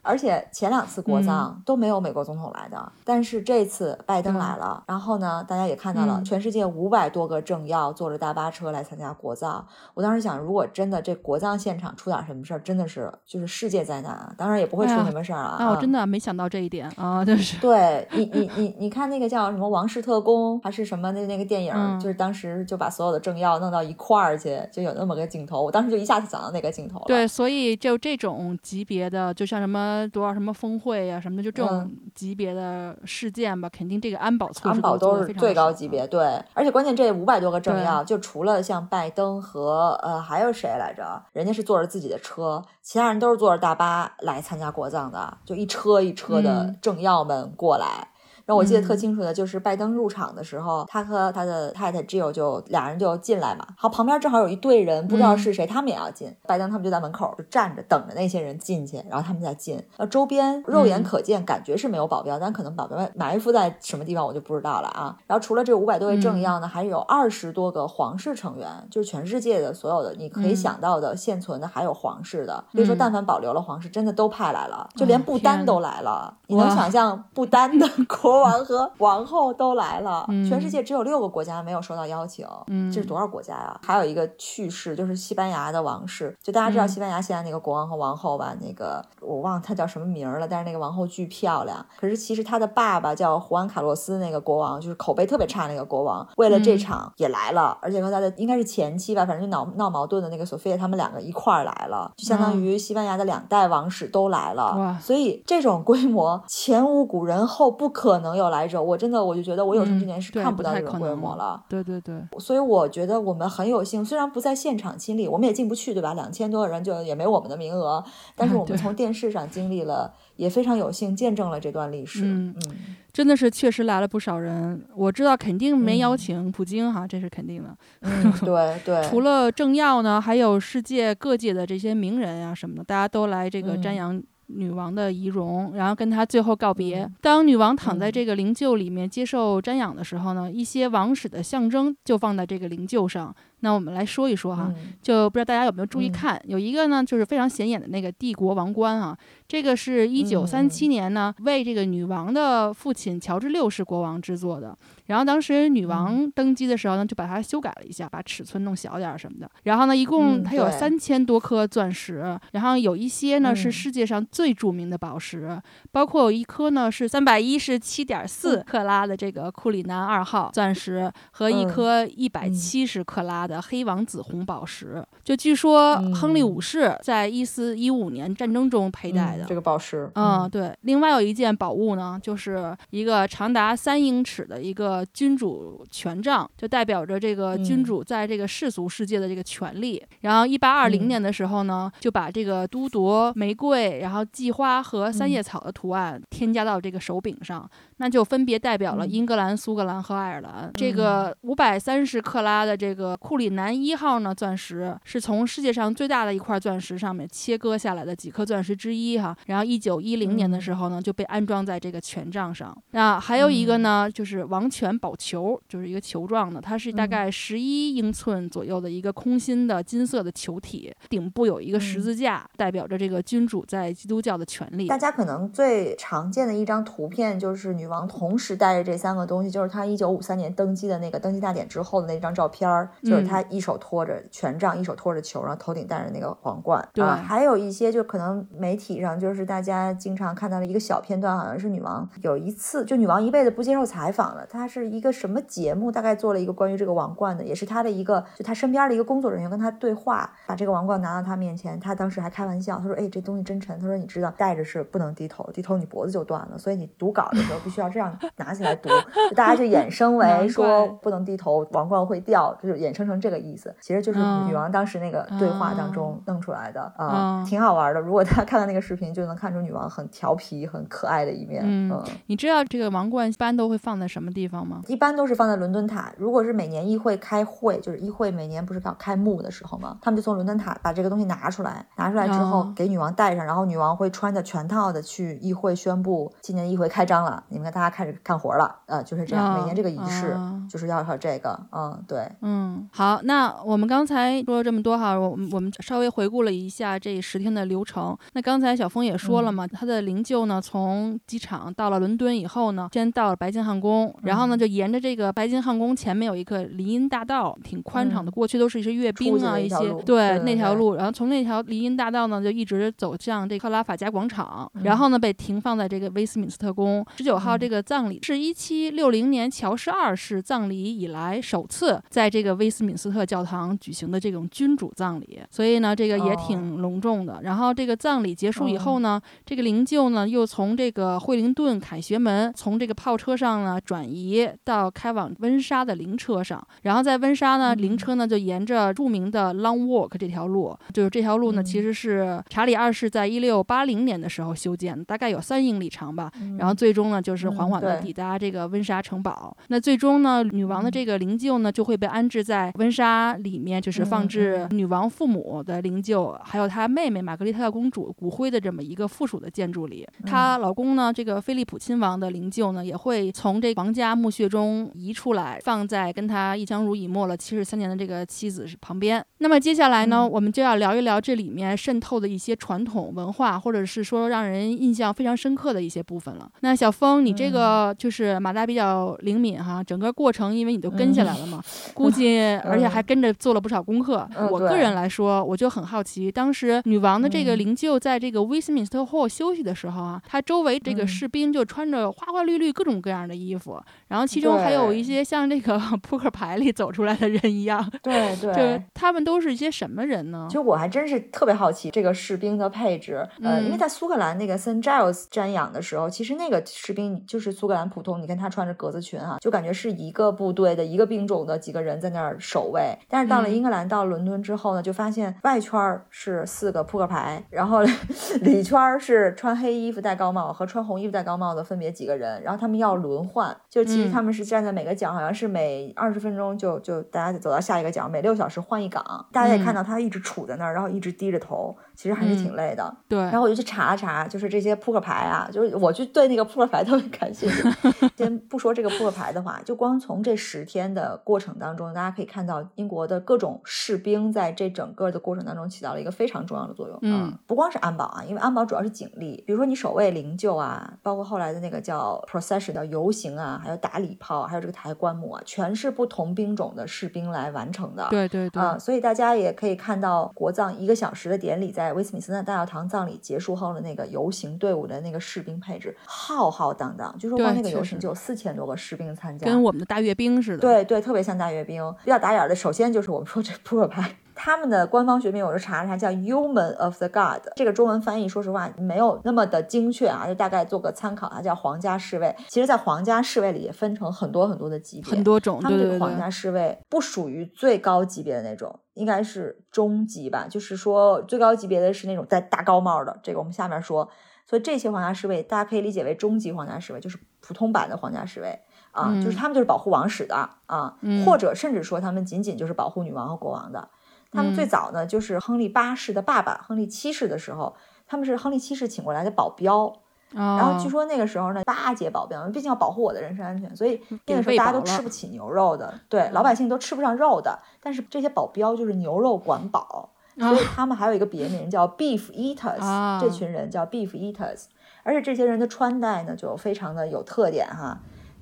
[0.03, 4.83] 而且前两次国葬都没有美国总统来的，但是这次拜登来了。
[4.85, 9.65] 然后呢，大家也看到了，全世界五百多个政要坐着大巴车来参加国葬。
[9.95, 14.31] 我当时想，如果真的这国葬现场出点什么事儿，真的是就是世界灾难啊！
[14.37, 15.57] 当然也不会出什么事儿啊。
[15.59, 17.57] 啊，我真的没想到这一点啊，就是。
[17.59, 25.63] 对你，你，你，你看那个叫什么《王室特工》还是什么那那个电影，就是当时就把所有的政要弄到一块儿去，就有那么个镜头。
[25.63, 27.05] 我当时就一下子想到那个镜头了。
[27.07, 36.05] 对，所以就这种级别的，就像什么多少什么峰会呀什么的，就这种级别的事件吧，肯定这个安保措施安保都是最高级别。
[36.05, 48.09] 对，而且关键这五百多个政要，就除了像拜登和呃还有谁来着，人家是坐着自己的车，其他人都是坐着大巴来参加国葬的，就一车一车的政要们过来。
[48.47, 53.67] 让我记得特清楚的就是拜登入场的时候，他和他的太太 Jill 就俩人就进来嘛。
[53.77, 56.33] 好，旁边正好有一队人，不知道是谁，他们也要进。
[56.47, 59.77] 拜登他们就在门口就站着等着那些人进去，然后他们再进。
[59.97, 65.13] 呃，周边肉眼可见，感觉是没有保镖，但可能保镖埋伏在什么地方我就不知道了啊。
[65.27, 76.33] 然后除了这五百多位政要呢，还有二十多个皇室成员，就是全世界的所有的你可以想到的现存的还有皇室的，比如说但凡保留了皇室，真的都派来了，就连不丹都来了。
[76.47, 78.36] 你能想象不丹的 国？
[78.37, 82.45] 国王和 王后都来了，全世界只有六个国家没有收到邀请，
[82.93, 83.79] 这是多少国家呀？
[83.83, 88.55] 还有一个趣事，就是西班牙的王室，就大家知道西班牙现在那个国王和王后吧？
[88.61, 91.83] 那个我忘了他叫什么名了，但是那个王后巨漂亮。
[91.99, 104.95] 可是其实他的爸爸叫胡安卡洛斯，那个国王就是口碑特别差那个国王，为了这场也来了，而且和他的应该是前妻吧，反正就闹闹矛盾的那个索菲亚，他们两个一块儿来了，就相当于西班牙的两代王室都来了。
[105.01, 108.26] 所以这种规模前无古人后不可能。
[108.27, 111.63] 能有来者，我真的我就觉得我有生之年是看不到这个规模了。
[111.69, 116.13] 对对对，所以我觉得我们很有幸，虽然不在现场亲历，我们也进不去，对吧？
[116.13, 118.03] 两千多个人就也没我们的名额，
[118.35, 122.21] 但是我们从电视上经历了，也非常有幸见证了这段历史。
[122.25, 122.75] 嗯嗯，
[123.13, 124.85] 真的是确实来了不少人。
[124.95, 127.75] 我知道肯定没邀请普京哈，这是肯定的。
[128.01, 129.03] 嗯，对 对。
[129.09, 134.21] 除了政要呢，还有世界各界的这些名人啊什么的，大家都来这个瞻仰。
[134.47, 137.09] 女王的仪容，然后跟她最后告别。
[137.21, 143.35] 当女王躺在这个灵柩里面接受瞻仰的时候呢，一些王室的象征就放在这个灵柩上。
[143.61, 149.17] 那我们来说一说哈，就不知道大家有没有注意看，有一个呢就是非常显眼的那个帝国王冠啊，
[149.47, 154.77] 这个是一九三七年呢为这个女王的父亲乔治六世国王制作的。
[155.07, 159.49] 然后当时女王登基的时候呢，就把它修改了一下，把尺寸弄小点儿什么的。
[159.63, 165.59] 然后呢，一共它有三千多颗钻石，然后有一些呢是世界上最著名的宝石，
[165.91, 175.03] 包括有一颗呢是三百一十七点四克拉的这个库里南二号钻石，和一颗一百七十克拉的黑王子红宝石。
[175.23, 180.09] 就据说亨利五世在一四一五年战争中佩戴的这个宝石。
[180.15, 180.75] 嗯，对。
[180.81, 184.97] 另外有一件宝物呢，就是一个长达三英尺的一个。
[185.13, 190.03] 君主权杖就代表着这个君主在这个世俗世界的这个权利。
[190.21, 200.69] 然后，一八二零年的时候呢，就把这个都铎玫瑰、然后季花和三叶草的图案添加到这个手柄上，那就分别代表了英格兰、苏格兰和爱尔兰。
[200.73, 209.33] 这个五百三十克拉的这个库里南一号呢钻石，是从世界上最大的一块钻石上面切割下来的几颗钻石之一哈。
[209.45, 212.77] 然后，一九一零年的时候呢，就被安装在这个权杖上。
[212.91, 214.97] 那还有一个呢，就是王权。
[214.99, 224.87] 宝球就是一个球状的，它是大概十一英寸左右的一个空心的金色的球体，顶部有一个十字架，代表着这个君主在基督教的权利。
[224.87, 236.83] 大家可能最常见的一张图片就是女王同时带着这三个东西，就是她一九五三年登基的那个登基大典之后的那张照片儿，就是她一手托着权杖，一手托着球，然后头顶戴着那个皇冠。
[236.93, 244.87] 对，还有一些就可能媒体上就是大家经常看到的一个小片段，好像是女王有一次就女王一辈子不接受采访了，她是。
[244.87, 245.91] 一个什么节目？
[245.91, 258.87] 大概做了一个关于这个王冠的，也是她的一个，就她身边的一个工作人员跟她对话，把这个王冠拿到她面前，她当时还开玩笑，她说：“哎，这东西真沉。”她说：“你知道，戴着是不能低头，低头你脖子就断了，所以你读稿的时候必须要这样拿起来读。”
[259.35, 263.75] 大家就衍生为 说不能低头，王冠会掉，就是衍生成这个意思。
[263.81, 267.99] 其实就是女王当时那个对话当中弄出来的啊，挺好玩的。
[267.99, 271.61] 如果大家看到那个视频，就能看出女王很调皮、很可爱的一面。
[271.65, 274.81] 嗯，你知道这个王冠一般都会放在什么地方吗？
[274.87, 276.11] 一般都是放在伦敦塔。
[276.17, 279.97] 如果是每年议会开会，就是议会每年不是要开幕的时候吗？
[280.01, 289.57] 他们就从伦敦塔把这个东西拿出来，拿出来之后给女王戴上，然后女王会穿着全套的去议会宣布今年议会开张了，你们看大家开始干活了，呃，就是这样。
[289.57, 290.35] 每年这个仪式
[290.69, 298.17] 就是要靠这个，嗯，对，嗯，好，那我们刚才说了这么多哈，我我们稍微回顾了一下这十天的流程。
[298.33, 317.05] 那刚才小峰也说了嘛，他的灵柩呢从机场到了伦敦以后呢，先到了白金汉宫，然后呢就沿着这个白金汉宫前面有一个林荫大道，挺宽敞的，过去都是一些阅兵啊一些，对那条路，然后从那条林荫大道呢就一直走向这克拉法加广场，然后呢被停放在这个威斯敏斯特宫。
[317.17, 327.39] 十九号这个葬礼是一七六零年乔治二世葬礼以来首次在这个威斯敏斯特教堂举行的这种君主葬礼，所以呢，这个也挺隆重的。
[327.43, 346.31] 然后这个葬礼结束以后呢，这个灵柩呢又从这个惠灵顿凯旋门从这个炮车上呢转移到开往温莎的灵车上，然后在温莎呢，灵车呢就沿着著名的 Long Walk 这条路，就是这条路呢其实是查理二世在一六八零年的时候修建的，大概有三英里长吧。
[346.57, 349.55] 然后最终呢就是缓缓的抵达这个温莎城堡。
[349.67, 360.07] 那最终呢，女王的这个灵柩呢就会被安置在温莎里面，就是放置女王父母的灵柩，还有她妹妹玛格丽特公主骨灰的这么一个附属的建筑里。
[360.25, 369.23] 她老公呢，这个菲利普亲王的灵柩呢，也会从这皇家墓穴中移出来，放在跟他一相濡以沫了七十三年的这个妻子旁边。
[369.39, 376.49] 那么接下来呢，我们就要聊一聊这里面渗透的一些传统文化，或者是说让人印象非常深刻的一些部分了。
[376.61, 381.61] 那小峰，你这个就是马达比较灵敏哈，整个过程因为你都跟下来了嘛，
[381.93, 384.27] 估计 而且还跟着做了不少功课。
[384.51, 397.89] 我个人来说，我就很好奇，当时女王的这个灵柩在这个威斯敏斯特 Hall 休息的时候啊，她周围这个士兵就穿着花花绿绿各种各样的衣服，然后其中还有一些像这个 扑克牌里走出来的人一样。
[398.01, 400.47] 对对，就他们都是一些什么人呢？
[400.49, 403.27] 其实我还真是特别好奇这个士兵的配置。
[403.41, 412.97] 呃，因为在苏格兰那个 St Giles 瞻仰的时候，其实那个士兵就是苏格兰普通，你看他穿着格子裙啊，就感觉是一个部队的一个兵种的几个人在那儿守卫。
[413.09, 417.81] 但是到了英格兰，到伦敦之后呢，就发现外圈是四个扑克牌，然后
[418.41, 429.03] 里圈是穿黑衣服戴高帽和穿红衣服戴高帽的分别几个人，然后他们要轮换，就其实他们是站在每个角，好像是每二十分钟就就大家走到下一个角，每六小时换一岗。
[429.31, 432.95] 大家也看到他一直杵在那儿，然后一直低着头，其实还是挺累的。
[433.09, 437.67] 对，然后我就去查了查，就是这些扑克牌啊，就是我就对那个扑克牌特别感兴趣。
[438.15, 446.99] 先不说这个扑克牌的话，就光从这十天的过程当中，大家可以看到英国的各种士兵在这整个的过程当中起到了一个非常重要的作用。
[447.01, 458.07] 嗯，不光是安保啊，因为安保主要是警力，比如说你守卫灵柩啊，包括后来的那个叫 procession 叫游行啊，还有打礼炮，还有这个抬棺木啊，全是不同兵种的士兵来完成的。
[458.11, 458.61] 对对对。
[458.61, 470.57] 啊，所以大家也可以看到国葬一个小时的典礼，在威斯敏斯特大教堂葬礼结束后的那个游行队伍的那个士兵配置，浩浩荡荡，据说光那个游行就有四千多个士兵参加，跟我们的大阅兵似的。
[470.59, 471.77] 对对，特别像大阅兵。
[472.03, 474.17] 比较打眼的，首先就是我们说这扑克牌。
[474.39, 477.41] 他们的官方学名我是查了查，叫 Human of the God。
[477.55, 481.27] 这个中文翻译说实话没有那么的精确啊，就大概做个参考。
[481.29, 482.35] 它叫皇家侍卫。
[482.47, 485.59] 其实，在皇家侍卫里也分成很多很多的级别，很多种。
[485.59, 490.47] 他们这个皇家侍卫不属于最高级别的那种，应该是中级吧。
[490.49, 493.17] 就是说，最高级别的是那种戴大高帽的。
[493.23, 494.09] 这个我们下面说。
[494.49, 498.57] 所以这些皇家侍卫，大家可以理解为中级皇家侍卫，就是普通版的皇家侍卫
[498.91, 503.89] 啊，就是他们就是保护王室的啊，或者甚至说他们仅仅就是保护女王和国王的。
[504.31, 507.75] 他们最早呢，就是亨利八世的爸爸亨利七世的时候，
[508.07, 509.91] 他们是亨利七世请过来的保镖。
[510.33, 517.57] 然后据说那个时候呢，八节保镖，毕竟要保护我的人身安全，所以那个时候大家都吃不起牛肉的，对，老百姓都吃不上肉的。
[517.81, 524.65] 但是这些保镖就是牛肉管饱，所以他们还有一个别名叫 Beef Eaters，这群人叫 Beef Eaters。
[525.03, 527.97] 而且这些人的穿戴呢，就非常的有特点哈。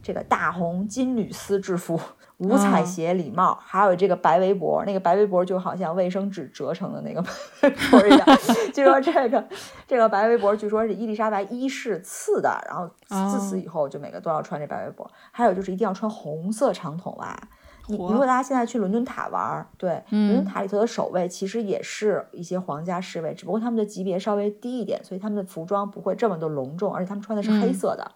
[0.05, 1.99] 这个大红金缕丝制服、
[2.37, 7.19] 五彩鞋、礼帽，还有这个白围脖，那个白围脖就好像卫生纸折成的那个
[7.63, 8.23] 围脖一样。
[8.71, 9.43] 据说这个
[9.87, 12.87] 这个白围脖，据说是伊丽莎白一世赐的，然后
[13.31, 15.09] 自此以后就每个都要穿这白围脖。
[15.31, 17.35] 还有就是一定要穿红色长筒袜。
[17.87, 28.11] 你如果大家现在去伦敦塔玩，对，伦敦塔里头的守卫其实也是一些皇家侍卫，只不过他们的级别稍微低一点，所以他们的服装不会这么的隆重，而且他们穿的是黑色的。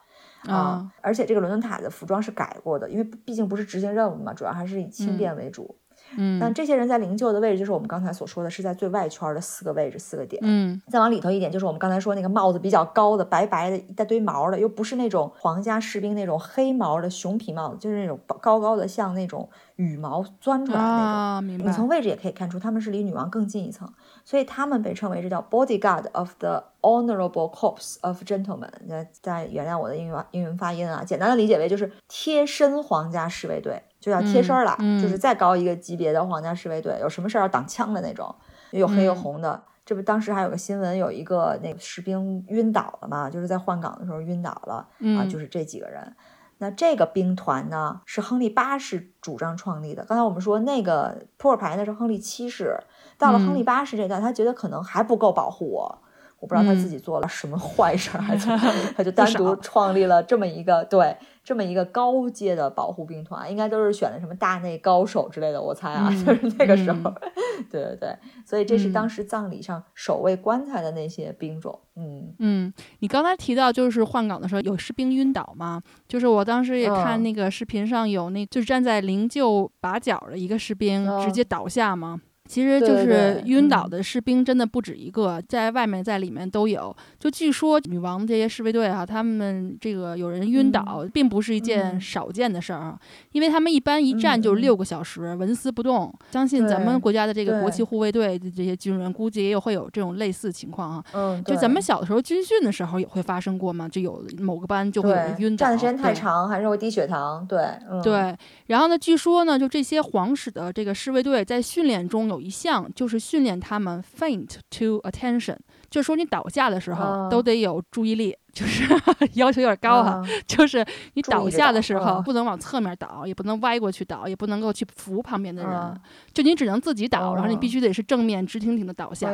[0.47, 5.75] 啊，而且这个伦敦塔的服装是改过的，因为毕竟不是执行任务嘛，主要还是以轻便为主。
[6.17, 10.41] 嗯，那这些人在灵柩的位置，就是我们刚才所说的，是在最外圈的四个位置，四个点。
[10.43, 21.05] 嗯，再往里头一点，就是我们刚才说那个帽子比较高的、白白的、一大堆毛的，又不是那种皇家士兵那种黑毛的熊皮帽子，就是那种高高的，像那种羽毛钻出来的那种。
[21.05, 21.65] 啊，明白。
[21.65, 23.87] 你从位置也可以看出，他们是离女王更近一层，
[24.29, 28.69] 所以他们被称为这叫 bodyguard of the honorable corps of gentlemen。
[28.85, 33.81] 那再原谅我的英语英文发音啊，简单的理解为就是贴身皇家侍卫队。
[33.99, 38.33] 就要贴身儿了，就是再高一个级别的皇家侍卫队，有什么事儿要挡枪的那种，
[38.71, 39.61] 又黑又红的。
[39.83, 46.15] 这不当时还有个新闻，有一个那个士兵晕倒了嘛，就是在换岗的时候晕倒了啊，就是这几个人。
[46.59, 50.05] 那这个兵团呢，是亨利八世主张创立的。
[50.05, 52.77] 刚才我们说那个扑克牌呢是亨利七世，
[53.19, 56.01] 到了亨利八世这代，他觉得可能还不够保护我。
[56.39, 58.47] 我不知道他自己做了什么坏事，还是
[58.95, 61.13] 他就单独创立了这么一个对
[61.43, 67.13] 这么一个高阶的保护兵团，应该都是选的什么大内高手之类的，我猜啊， 就是那个时候，
[67.69, 68.15] 对对对，
[68.45, 72.33] 所以这是当时葬礼上守卫棺材的那些兵种，嗯。
[72.39, 75.83] 嗯，你刚才提到就是换岗的时候有士兵晕倒吗？
[76.07, 82.21] 就是我当时也看那个视频上有那，就是站在灵柩把角的一个士兵直接倒下吗？
[82.49, 86.93] 其实就是晕倒的士兵真的不止一个，在外面在里面都有。
[87.19, 92.99] 就据说女王这些侍卫队哈，他们这个有人晕倒，并不是一件少见的事儿啊，
[93.33, 96.11] 因为他们一般一站就六个小时，纹丝不动。
[96.31, 101.03] 相信咱们国家的这个国旗护卫队的这些军人，估计也有会有这种类似情况啊。
[101.13, 107.45] 嗯，就咱们小的时候军训的时候也会发生过嘛，就有某个班就会有人晕倒，站的时间太长，还是会低血糖。
[107.47, 107.63] 对，
[108.03, 108.35] 对。
[108.65, 112.38] 然后呢，据说呢，就这些皇室的这个侍卫队在训练中有。
[112.39, 115.55] 一项就是训练他们 faint to attention，
[115.89, 118.83] 就是说你倒下的时候都得有注意力，就是
[119.35, 126.01] 要求有点高哈， 就是你倒下的时候不能往侧面倒，也不能歪过去倒，也不能够去扶旁边的人，
[126.33, 129.29] 就你只能自己倒，然后你必须得是正面直挺挺的倒下，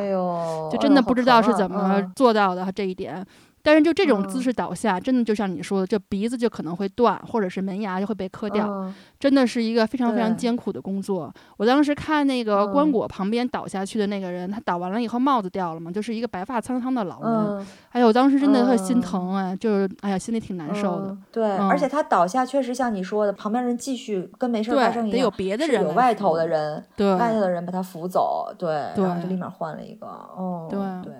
[0.70, 3.24] 就真的不知道是怎么做到的这一点。
[3.66, 8.88] 但是就这种姿势倒下，真的就像你说的，这鼻子就可能会断，或者是门牙就会被磕掉，
[9.18, 11.34] 真的是一个非常非常艰苦的工作。
[11.56, 17.66] 我当时看那个棺椁旁边倒下去的那个人，他倒完了以后帽子掉了嘛，就是一个白发苍苍的老人。
[17.90, 21.16] 哎呀，我当时真的特心疼哎，就是哎呀，心里挺难受的。
[21.32, 30.06] 对，而且他倒下确实像你说的，旁边人继续跟没事发生一样，得有别的人，有外头的人，对，外头的人把他扶走，对，然后就立马换了一个。
[30.06, 31.12] 哦，对对。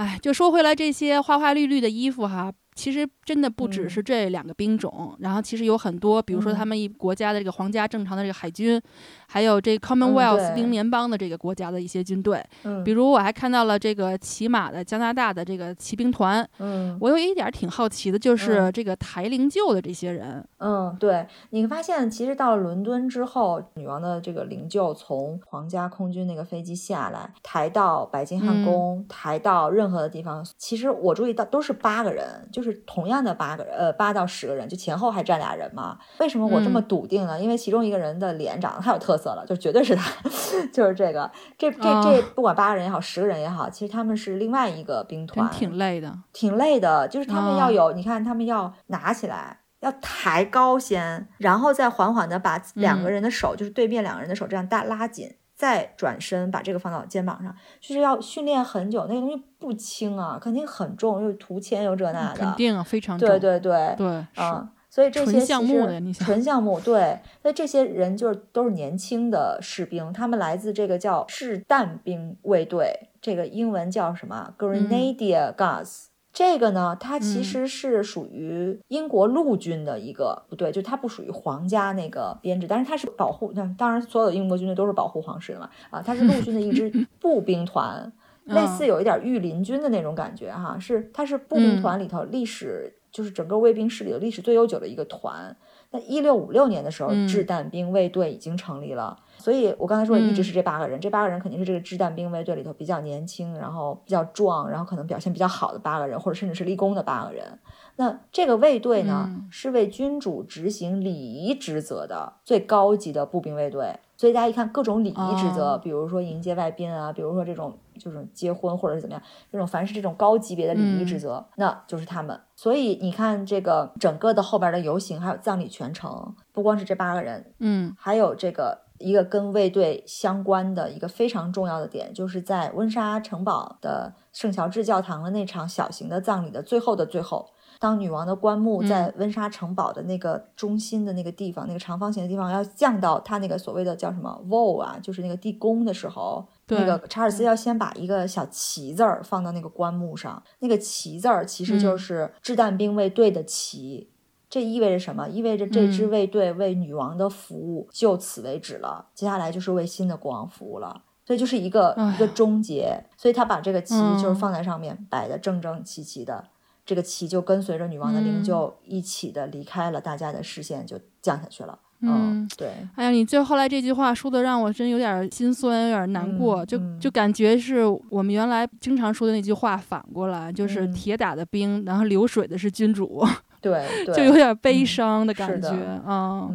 [0.00, 2.50] 哎，就说回来，这些花花绿绿的衣服哈。
[2.74, 8.80] 其实真的不只是这两个兵种，然后其实有很多，比如说他们一国家的这个皇家正常的这个海军，
[9.26, 12.42] 还有这 Commonwealth 英联邦的这个国家的一些军队。
[12.62, 16.48] 嗯，比如我还看到了这个骑马的加拿大的这个骑兵团。
[16.58, 20.42] 嗯，我有一点挺好奇的，就是这个抬灵柩的这些人。
[20.58, 32.80] 嗯，对，你发现其实到了伦敦之后，女王的这个灵柩从皇家空军那个飞机下来，抬到白金汉宫，抬到任何的地方，其实我注意到都是八个人，就是。
[32.86, 35.96] 同样的八个人，呃，八到十个人，就前后还站俩人嘛？
[36.18, 37.40] 为什么我这么笃定呢？
[37.40, 40.10] 因为其中一个人的脸长得太有特色了，就绝对是他，
[40.72, 41.30] 就是这个。
[41.56, 47.06] 这这这，不管八个人也好，十个人也好，其实他们是另外一个兵团，挺累的，挺累的。
[47.06, 55.36] 就是他们要有，你看，他们要拿起来，要抬高先，然后再缓缓的把两个人的手，就是对面两个人的手这样大拉紧。
[55.60, 63.28] 再转身把这个放到肩膀上，就是要训练很久，那个东西不轻啊，肯定很重，又涂铅又这那的，肯定啊，非常重。
[63.28, 76.06] 对对对对，啊，所以这些项目的纯项目，对，那这些人就是都是年轻的士兵，他们来自这个叫掷弹兵卫队，这个英文叫什么？Grenadier Guards。
[76.32, 83.52] 这个呢，它其实是属于英国陆军的一个，不对，就它不属于皇家那个编制，但是它是保护。
[83.54, 85.68] 那当然，所有的英国军队都是保护皇室的嘛。
[85.90, 88.12] 啊，它是陆军的一支 步兵团，
[88.46, 90.78] 类似有一点御林军的那种感觉哈。
[90.78, 95.56] 是，它是步兵团里头历史，就是整个卫兵室里的历史最悠久的一个团。
[95.90, 99.18] 那一六五六年的时候，掷弹兵卫队已经成立了。
[99.40, 107.58] 所以，我刚才说的一直是这八个人，这八个人肯定是这个掷弹兵卫队里头比较年轻，然后比较壮，然后可能表现比较好的八个人，或者甚至是立功的八个人。
[107.96, 113.94] 那这个卫队呢，是为君主执行礼仪职责的最高级的步兵卫队。
[114.16, 122.38] 所以大家一看各种礼仪职责，比如说迎接外宾啊，比如说这种就是结婚或者是怎么样，这种凡是这种高级别的礼仪职责，那就是他们。
[122.54, 128.89] 所以你看这个整个的后边的游行，还有葬礼全程，不光是这八个人，嗯，还有这个。
[129.00, 154.10] 一个跟卫队相关的一个非常重要的点，就是在温莎城堡的圣乔治教堂的那场小型的葬礼的最后的最后，当女王的棺木在温莎城堡的那个中心的那个地方，那个长方形的地方要降到他那个所谓的叫什么 vault 啊，就是那个地宫的时候，那个查尔斯要先把一个小旗字儿放到那个棺木上，那个旗字儿其实就是掷弹兵卫队的旗。
[154.50, 155.28] 这意味着什么？
[155.28, 161.02] 意味着这支卫队为女王的服务就此为止了，接下来就是为新的国王服务了。
[161.24, 163.04] 所以就是一个一个终结。
[163.16, 166.48] 所以他把这个旗就是放在上面，摆的正正齐齐的，
[166.84, 171.78] 这个旗就跟随着女王的灵柩一起的离开了大家的视线，就降下去了。
[172.00, 172.72] 嗯，对。
[172.96, 183.24] 哎呀，你最后来这句话说的让我真有点心酸，有点难过，就就感觉是我们原来经常说的那句话反过来，就是铁打的兵，然后流水的是君主。
[183.60, 185.68] 对，就有点悲伤的感觉
[186.06, 186.48] 啊。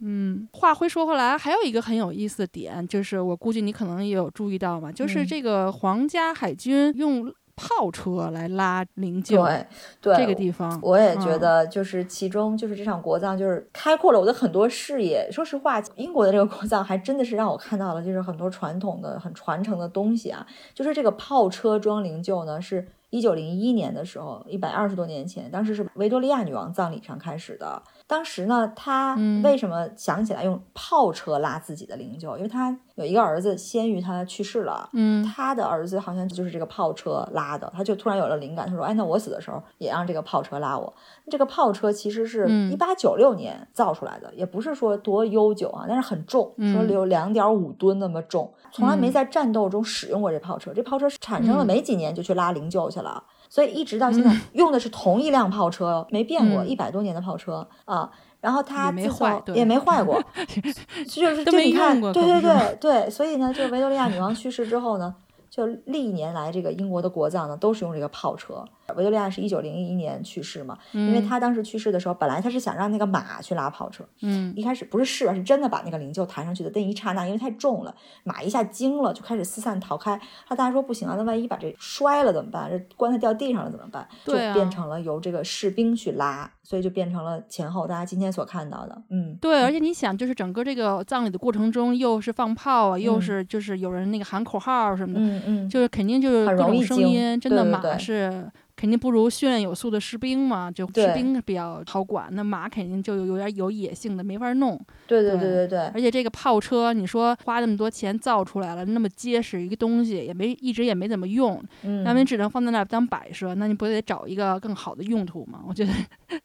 [0.00, 9.66] 嗯，话会说回来，还有一个很有意思的点，就是我估计你可能也有注意到嘛，就是这个皇家海军用炮车来拉灵柩，对，
[10.00, 15.28] 对，这个地方我也觉得，就是其中就是这场国葬，就是开阔了我的很多视野。
[15.32, 20.46] 说实话，英国的这个国葬还真的是让我看到了，就是很多传统的、很传承的东西啊。
[20.74, 22.86] 就是这个炮车装灵柩呢，是。
[23.10, 27.80] 一九零一年的时候，一百二十多年前，当时是维多利亚女王葬礼上开始的。
[28.08, 32.36] 当时呢，他为什么想起来用炮车拉自己的灵柩？
[32.36, 40.94] 因为他有一个儿子先于他去世了，嗯，他的儿子好像就是这个炮车拉的，他就突然有了灵感，他说：“哎，那我死的时候也让这个炮车拉我。”
[41.28, 50.72] 这个炮车其实是一八九六年造出来的，也不是说多悠久啊，但是很重，说有两点五吨那么重，从来没在战斗中使用过这炮车。
[50.72, 53.24] 这炮车产生了没几年就去拉灵柩去了。
[53.56, 58.10] 所以一直到现在 用的是同一辆炮车，没变过，一百多年的炮车啊。
[58.42, 60.22] 然后它没坏，也没坏过，
[61.08, 63.08] 就是就你看，对对对对。
[63.08, 65.14] 所以呢，就维多利亚女王去世之后呢。
[65.48, 68.62] 就历年来，这个英国的国葬呢，都是用这个炮车。
[68.94, 76.70] 维多利亚是一九零一年去世嘛，因为他当时去世的时候，本来他是想让那个马去拉跑车，嗯，一开始不是试，是真的把那个灵柩抬上去的。
[76.74, 80.20] 那一刹那，因为太重了，马一下惊了，就开始四散逃开。
[80.46, 82.70] 他大家说不行啊，那万一把这摔了怎么办？
[82.70, 84.06] 这棺材掉地上了怎么办？
[84.24, 89.02] 就变成了由这个士兵去拉，所以就变成了前后大家今天所看到的。
[89.10, 95.20] 嗯，对，而且你想，就是整个这个葬礼的过程中，又是放炮啊，又是就是有人那个喊口号什么的。
[95.20, 98.50] 嗯嗯，就是肯定就是各种声音，真的马是。
[98.76, 102.28] 肯定不如训练有素的士兵嘛，就士兵比较好管。
[102.32, 104.78] 那马肯定就有有点有野性的，没法弄。
[105.06, 105.78] 对对对对对。
[105.94, 111.62] 而且这个炮车，你说花那么多钱造出来了，那么结实一个东西，也没一直也没怎么用，
[112.04, 113.54] 那你只能放在那儿当摆设。
[113.54, 115.60] 那你不得找一个更好的用途吗？
[115.66, 115.92] 我觉得，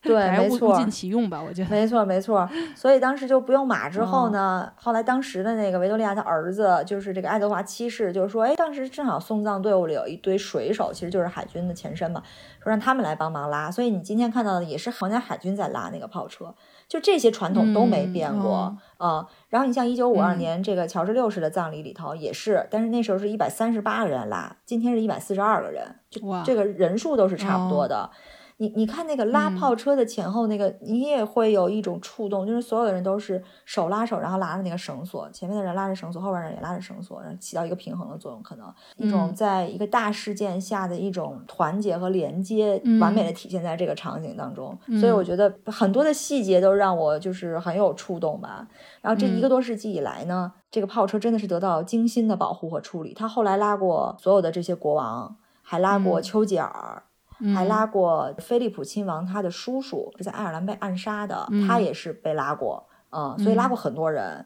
[0.02, 1.42] 对， 还是物尽其用吧。
[1.42, 2.50] 我觉得，没错没错。
[2.76, 12.20] 所以当时就不用马之后呢，后来当时的那个维多利亚的儿子，就是这个爱德华七世，就是说，哎，当时正好送葬队伍里有一堆水手，其实就是海军的前身嘛。
[12.63, 16.53] 说让他们来帮忙拉，所以你今天看到的也是皇家海军在拉那个炮车，
[16.88, 19.26] 就这些传统都没变过啊。
[19.49, 28.09] 然后你像一九五二年这个乔治六世的葬礼里头也是，但是那时候是一百三十八个人拉，今天是一百四十二个人，就这个人数都是差不多的。
[28.62, 44.78] 你你看那个拉炮车的前后那个，你也会有一种触动，就是所有的人都是手拉手，然后拉着那个绳索，前面的人拉着绳索，后边人也拉着绳索，然后起到一个平衡的作用，可能一种在一个大事件下的一种团结和连接，完美的体现在这个场景当中。
[44.99, 48.68] 所以我觉得很多的细节都让我就是很有触动吧。
[49.01, 53.16] 然后这一个多世纪以来呢，这个炮车真的是得到精心的保护和处理。
[53.16, 57.01] 他后来拉过所有的这些国王，还拉过丘吉尔。
[57.56, 64.46] 还拉过菲利普亲王，他的叔叔是在爱尔兰被暗杀的，他也是被拉过，嗯，所以拉过很多人。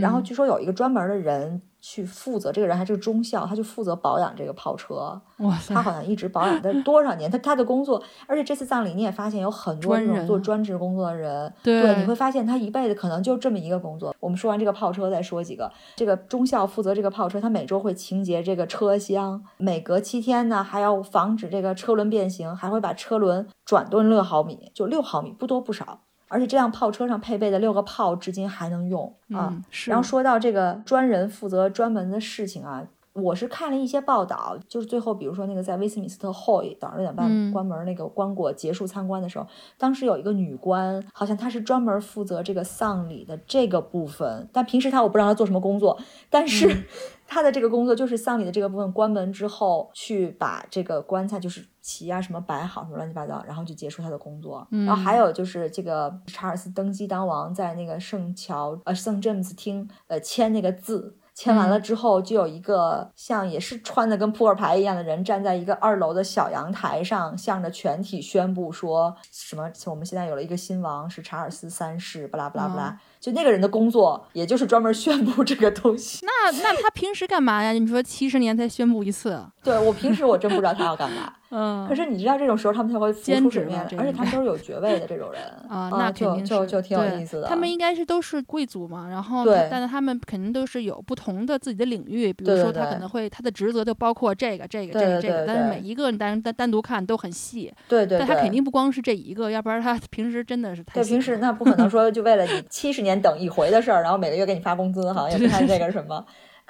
[0.00, 1.62] 然后据说有一个专门的人。
[1.84, 5.20] 去负责这个人还是个中校，他就负责保养这个炮车。
[5.38, 7.28] 哇塞他好像一直保养但多少年？
[7.28, 11.52] 他他的工作，而且这次葬礼你也发现有很多这种做专职工作的人。
[11.60, 14.14] 对，你会发现他一辈子可能就这么一个工作。
[14.20, 15.68] 我们说完这个炮车，再说几个。
[15.96, 26.02] 这个中校负责这个炮车，他每周会清洁这个车厢，每隔七天呢还要防止这个车轮变形，还会把车轮转动六毫米，就六毫米，不多不少。
[26.32, 29.54] 而且这辆炮车上配备的六个炮至今还能用啊。
[29.90, 39.46] 然后说到这个专人负责专门的事情啊，我是看了一些报道，就是最后比如说那个在威斯敏斯特 Hall 早上六点半关门那个棺椁结束参观的时候，
[39.76, 45.98] 当时有一个女官，好像她是专门负责这个丧礼的这个部分，但平时她我不知道她做什么工作，
[46.30, 46.84] 但是。
[47.24, 54.68] 他的这个工作就是丧礼的这个部分，关门之后去把这个棺材就是旗啊什么摆好，什么乱七八糟，然后就结束他的工作。
[54.70, 73.00] 然后还有就是这个查尔斯登基当王，在那个圣乔呃圣詹姆斯厅呃签那个字，签完了之后，就有一个像也是穿的跟扑克牌一样的人站在一个二楼的小阳台上，向着全体宣布说什么：我们现在有了一个新王，是查尔斯三世，巴拉巴拉巴拉。
[73.22, 76.26] 就那个人的工作，也就是专门宣布这个东西。
[76.26, 77.70] 那那他平时干嘛呀？
[77.70, 79.40] 你说七十年才宣布一次？
[79.62, 81.32] 对我平时我真不知道他要干嘛。
[81.54, 87.46] 嗯，可是你知道这种时候他们才会浮出水面，而且他们都是有爵位的这种人 啊，那就就就挺有意思的。
[87.46, 97.70] 他们应该是都是贵族嘛，然后但是他们肯定都是有不同的自己的领域，比如说他可能会他的职责就包括这个这个这个这个，但是每一个单单单独看都很细。
[97.86, 100.94] 对对，但他肯定不光是这一个，要不然他平时真的是太。
[100.94, 106.24] 对，平时那不可能说就为了你七十 年等一回的事儿，然后每个月给你发工资，好像也不太这个什么。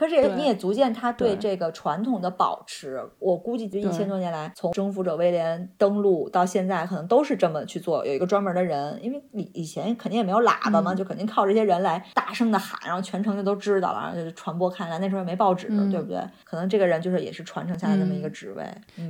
[0.08, 8.04] 可是你也足见他对这个传统的保持，我估计这一千多年来，从征服者威廉登陆到现在，可能都是这么去做。
[8.06, 14.98] 有一个专门的人，因为以以前肯定也没有喇叭嘛，就肯定靠这些人来大声的喊，然后全城就都知道了，然后就传播开来。
[14.98, 16.20] 那时候也没报纸，对不对？
[16.44, 18.64] 可能这个人就是也是传承下来那么一个职位。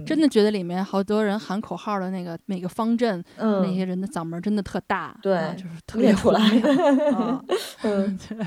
[0.06, 6.40] 真的觉得里面好多人喊口号的那个每个方阵，那些人的嗓门真的特大，对，就是特别出来。
[7.82, 8.46] 嗯， 对。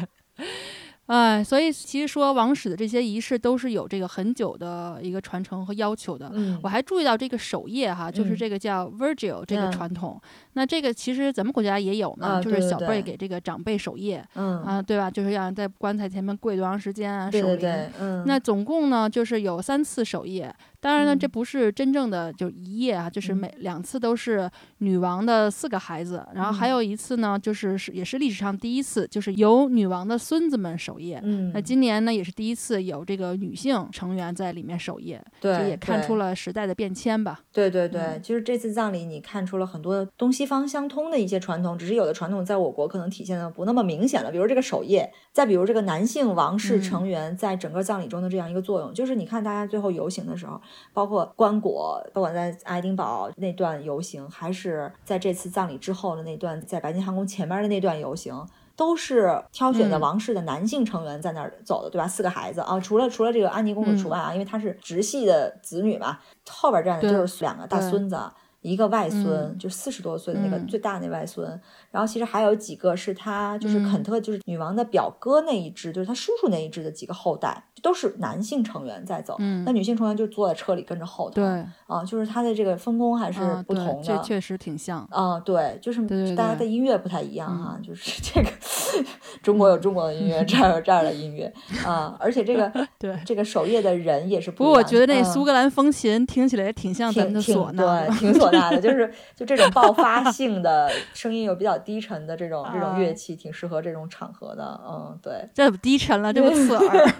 [1.08, 6.32] 哎，所以其实说王室的这些仪式都是有这个很久的一个传承和要求的。
[6.34, 10.20] 嗯，我还注意到这个守夜哈，就是这个叫 Virgil 这个传统。
[10.53, 14.26] 那这个其实咱们国家也有呢，就是小辈给这个长辈守夜。
[14.34, 15.12] 嗯啊，对吧？
[15.12, 17.30] 就是要在棺材前面跪多长时间啊？
[17.30, 17.70] 守灵。
[17.99, 18.24] 嗯。
[18.26, 20.51] 那总共呢，就是有三次守夜。
[20.86, 31.19] 当然呢，这不是真正的就一夜啊，就是每两次都是女王的四个孩子，然后还有一次呢，就是是也是历史上第一次，就是由女王的孙子们守夜。
[31.23, 37.39] 嗯，那今年呢也是第一次有这个女性成员在里面守夜，对，也看出了时代的变迁吧。
[37.51, 50.61] 对对对，就是这次葬礼你看出了很多东西方相通的一些传统，只是有的传统在我国可能体现的不那么明显了，比如这个守夜，再比如这个男性王室成员在整个葬礼中的这样一个作用，就是你看大家最后游行的时候，
[50.93, 58.45] 包括棺椁不管在爱丁堡那段游行，还是在这次葬礼之后的那段在白金汉宫前面的那段游行，
[58.76, 62.07] 都是挑选的王室的男性成员在那儿走的，对吧？
[62.07, 66.19] 四个孩子啊，除了除了这个安妮公主除外啊，因为她是直系的子女嘛，
[66.49, 68.17] 后边站的就是两个大孙子。
[68.61, 71.61] 一个外孙，就四十多岁的那个最大那外孙，
[71.95, 81.35] 然后其实还有几个是他，就是肯特，就是女王的表哥那一支，就是他叔叔那一支的几个后代，都是男性成员在走，那女性成员就坐在车里跟着后头。
[81.35, 81.45] 对，
[81.87, 85.07] 啊，就是他的这个分工还是不同的，这确实挺像。
[85.09, 88.49] 啊，对，就是大家的音乐不太一样哈，就是这个
[89.41, 91.49] 中国有中国的音乐，这儿有这儿的音乐
[91.87, 92.69] 啊，而且这个
[92.99, 94.57] 对这个守夜的人也是不。
[94.57, 98.69] 不过我觉得那苏格兰风琴听起来也挺像咱们的唢呐，对，挺唢呐。
[98.71, 104.81] 的就是就这种爆发性的声音又比较低沉的这种这种乐器，挺适合这种场合的。
[104.86, 107.13] 嗯，对，这不低沉了，这不刺耳，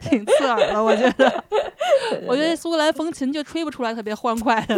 [0.00, 0.82] 挺刺耳的。
[0.82, 1.44] 我觉得，
[2.26, 4.76] 我觉得苏格兰风琴就吹不出来特别欢快的，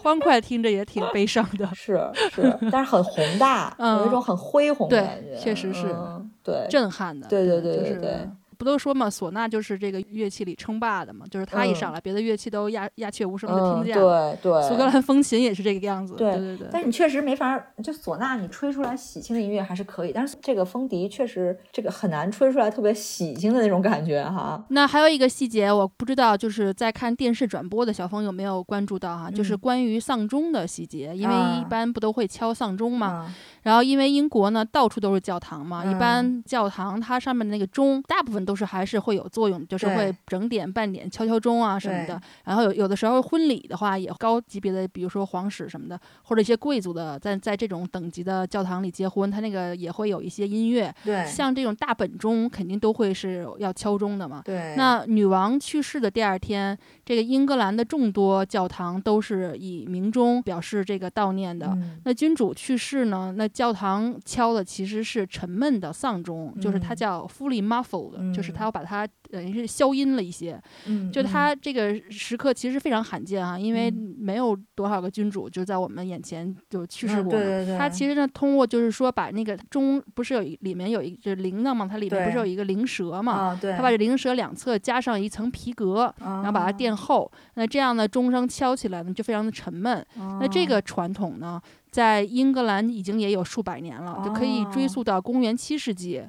[0.00, 1.68] 欢快听着也挺悲伤的。
[1.74, 2.00] 是
[2.32, 5.94] 是，但是很宏大，有一种很恢宏的感觉，确实是，
[6.42, 7.26] 对，震撼的。
[7.26, 8.30] 对对对对对。
[8.60, 13.94] 不都说嘛，唢呐就是这个乐器里称霸的嘛，就是他一上来，别的乐器都鸦鸦雀无声的听见。
[13.94, 14.68] 对对。
[14.68, 16.14] 苏格兰风琴也是这个样子。
[16.14, 16.68] 对对对。
[16.70, 24.62] 但是你确实没法，就唢呐你吹出来喜庆的音乐还是可以，但是这个风笛确实这个很难吹出来特别喜庆的那种感觉哈。
[24.68, 33.34] 那还有一个细节，我不知道就是在看电视转播的小峰有没有关注到哈，就是关于丧钟的细节，因为一般不都会敲丧钟嘛。
[33.62, 39.26] 然后因为英国呢到处都是教堂嘛，一般教堂它上面的那个钟大部分都是还是会有。
[39.30, 50.92] 作用就是会整点半点敲敲钟啊什么的，然后有有的时候婚礼的话也高级别的，比如说皇室什么的，或者一些贵族的，在在这种等级的教堂里结婚，他那个也会有一些音乐。
[51.04, 54.42] 对，像这种大本钟肯定都会是要敲钟的嘛。
[54.44, 54.74] 对。
[54.76, 56.76] 那女王去世的第二天，
[57.10, 61.76] 这个英格兰的众多教堂都是以鸣钟表示这个悼念的。
[62.04, 69.04] 那君主去世呢，那教堂敲的其实是沉闷的丧钟，就是它叫 fully muffled，就是它要把它。
[69.30, 77.30] 等于是消音了一些，嗯，就它这个时刻其实非常罕见啊，因为没有多少个君主就在我们眼前就去世过。
[77.30, 77.78] 对对对。
[77.78, 83.32] 他其实呢，通过就是说把那个钟不是有一里面有一就是铃铛嘛，它里面不是有一个灵蛇嘛？
[83.32, 83.72] 啊，对。
[83.74, 90.06] 他把这灵蛇两侧加上一层皮革，然后把它垫厚，那这样呢钟声敲起来呢就非常的沉闷。
[90.38, 91.60] 那这个传统呢？
[91.90, 96.22] 在英格兰已经也有数百年了，就可以追溯到公元七世纪。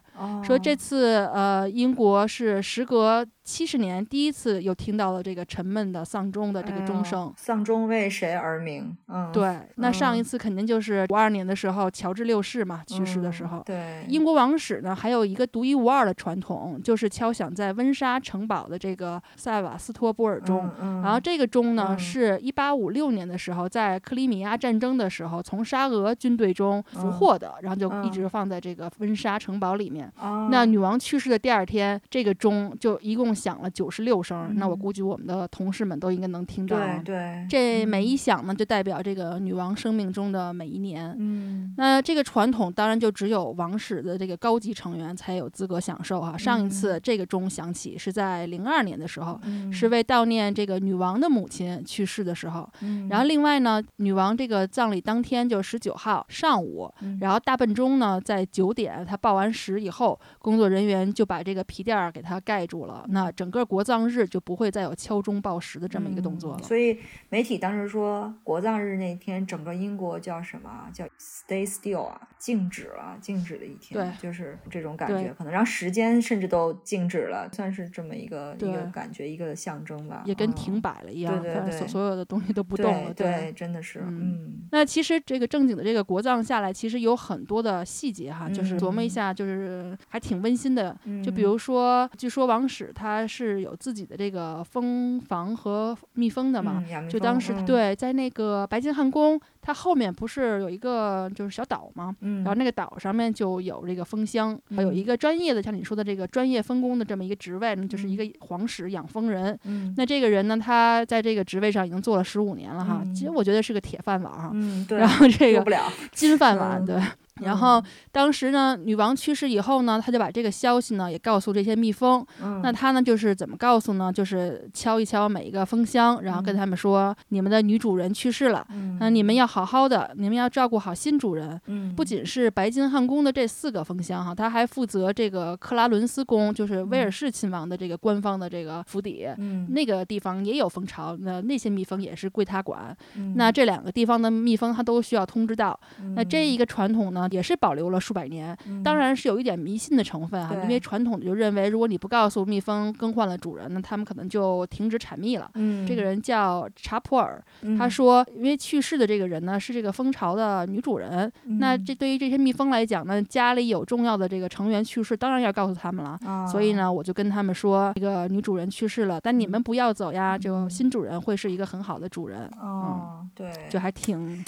[0.43, 3.24] 说这次呃，英国是时隔。
[3.51, 8.95] 七十年第一次又听到了这个沉闷的丧钟的这个钟声，丧钟为谁而鸣？
[9.09, 13.61] 嗯，对，那上一次肯定就是五二年的时候，乔治六世嘛去世的时候。
[13.65, 20.71] 对，英国王室呢还有一个独一无二的传统，就是敲响在温莎城堡的这个塞瓦斯托波尔钟。
[21.03, 30.09] 然后这个钟呢是一八五六年的时候，在克里米亚战争的时候从沙俄军队中俘获的，然后就一直放在这个温莎城堡里面。
[30.49, 33.35] 那女王去世的第二天，这个钟就一共。
[33.41, 36.77] 响了九十六声，那我估计我们的同事们都应该能听到。
[36.77, 41.15] 对对，这每一响呢，就代表这个女王生命中的每一年。
[41.17, 46.37] 嗯，那这个传统当然就只有王室的这个高级成员才有资格享受哈。
[46.37, 49.39] 上一次这个钟响起是在零二年的时候，
[49.71, 52.69] 是为悼念这个女王的母亲去世的时候。
[53.09, 63.05] 然后另外呢，女王这个葬礼当天就十九号上午，然后大笨钟呢在九点她报完时以后，工作人员就把这个皮垫儿给它盖住了。
[63.07, 66.63] 那整个国葬日就不会再有敲钟报时的这么一个动作了。
[66.63, 66.97] 所以
[67.29, 70.89] 媒体当时说，国葬日那天，整个英国叫什么？
[70.93, 73.99] 叫 Stay Still 啊，静止了，静止的一天。
[73.99, 80.23] 对，就是这种感觉，可能让时间甚至都静止了，算是这么一个一个感觉，一个象征吧。
[80.25, 83.13] 也跟停摆了一样，对对对，所所有的东西都不动了。
[83.13, 83.99] 对，真的是。
[84.05, 84.61] 嗯。
[84.71, 90.95] 那其实这个正经的这个国葬下来，其实有很多的细节哈，就是琢磨一下，就是还挺温馨的。
[91.23, 93.41] 就比如说，据说王室他是。
[93.41, 96.84] 是有自己的这个蜂房和蜜蜂的嘛？
[97.09, 102.16] 就当时对，在那个白金汉宫，它后面不是有一个就是小岛吗？
[102.20, 109.57] 然后那个岛上面就有这个蜂箱，还有一个专业的，像你说的这个专业分工的这么一个职位，就是一个皇室养蜂人。
[109.97, 113.01] 那这个人呢，他在这个职位上已经做了十五年了哈。
[113.16, 114.51] 其实我觉得是个铁饭碗哈。
[114.53, 114.99] 嗯，对。
[114.99, 115.66] 然后这个
[116.12, 117.01] 金饭碗，对。
[117.41, 122.25] 然后当时呢，女王去世以后呢，他就把这个消息呢也告诉这些蜜蜂。
[122.61, 124.11] 那他呢就是怎么告诉呢？
[124.11, 128.65] 就是敲一敲每一个蜂箱，然后跟他们说：“你们的女主人去世了，
[128.99, 131.59] 那你们要好好的，你们要照顾好新主人。”
[131.95, 139.27] 不仅是白金汉宫的这四个蜂箱哈，他还负责这个克拉伦斯宫，就是威尔士亲王的这个官方的这个府邸。
[139.69, 142.95] 那个地方也有蜂巢，那那些蜜蜂也是归他管。
[143.35, 145.79] 那这两个地方的蜜蜂他都需要通知到。
[146.15, 147.27] 那这一个传统呢？
[147.32, 155.49] 也是保留了数百年，当然是有一点迷信的成分啊，因为传统就认为，如果你不告诉蜜蜂更换了主人，那他们可能就停止产蜜了。
[155.55, 157.43] 嗯，这个人叫查普尔，
[157.77, 166.19] 他说，因为去世的这个人呢是这个蜂巢的女主人，那这对于这些蜜蜂来讲呢，家里有重要的这个成员去世，当然要告诉他们了。
[166.51, 172.49] 所以呢，我就跟他们说，这个女主人去世了，但你们不要走呀，就新主人会是一个很好的主人。
[172.59, 174.43] 哦，对，就还挺。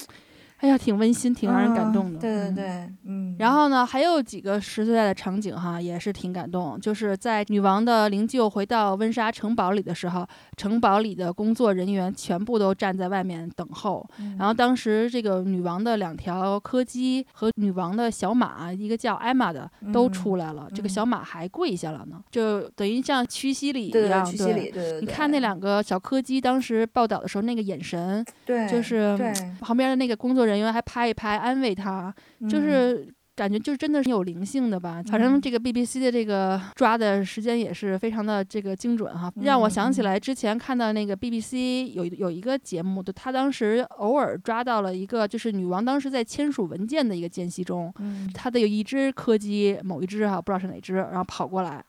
[0.63, 2.19] 哎呀，挺温馨，挺让人感动的。
[2.19, 3.35] 对对对，嗯。
[3.37, 6.79] 然后呢，还有几个实实在在的场景哈，也是挺感动。
[6.79, 14.09] 就是在女王的灵柩回到温莎城堡里的时候，城堡里的工作人员全部都站在外面等候。
[14.39, 20.69] 然后当时这个女王的两条柯基和女王的小马，一个叫艾玛的，都出来了。
[20.73, 24.23] 这个小马还跪下了呢，就等于像屈膝礼一样。
[24.25, 25.01] 屈膝礼，对对。
[25.01, 29.17] 你看那两个小柯基当时报道的时候，那个眼神，对，就是
[29.59, 30.52] 旁边的那个工作人员。
[30.53, 32.13] 人员还拍一拍安慰他，
[32.49, 35.01] 就是感觉就真的是有灵性的吧。
[35.09, 47.91] 反正这个 BBC 的这个抓的时间也是非常的这个精准哈，让我想起来之前看到那个 BBC 有有一个节目，就他当时偶尔抓到了一个，就是女王当时在签署文件的一个间隙中，
[48.33, 51.83] 他的有一只柯基，某一只哈不知道是哪只，然后跑过来。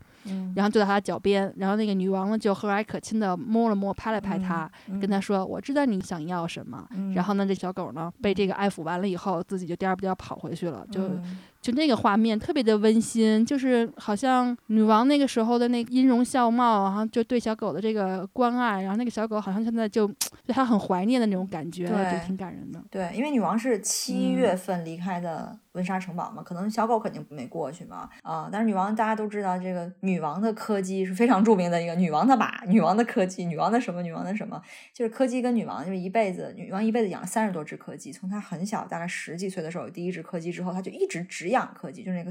[0.54, 4.70] 然后就在他脚边，然后那个女王呢就和蔼可亲的摸了摸，拍了拍他，
[5.00, 11.00] 跟他说：“我知道你想要什么。”然后呢，这小狗呢被这个爱抚完了以后，自己就颠不颠跑回去了，就。
[11.64, 20.06] 就那个画面特别的温馨，就是好像女王那个时候的那音容笑貌，然后就对小狗的这个关爱，然后那个小狗好像现在就
[20.44, 22.78] 对她很怀念的那种感觉，就挺感人的。
[22.90, 34.60] 对，因为女王是七月份离开的温莎城堡嘛，可能小狗肯定没过去嘛，啊，但是女王大家都知道，这个女王的柯基是非常著名的一个女王的马，女王的柯基，女王的什么，女王的什么，
[34.92, 41.53] 就是柯基跟女王就是一辈子，女王一辈子养了三十多只柯基，从她很小，大概十几岁的时候有第一只柯基之后，她就一直只。
[41.54, 42.30] 养柯基就是那个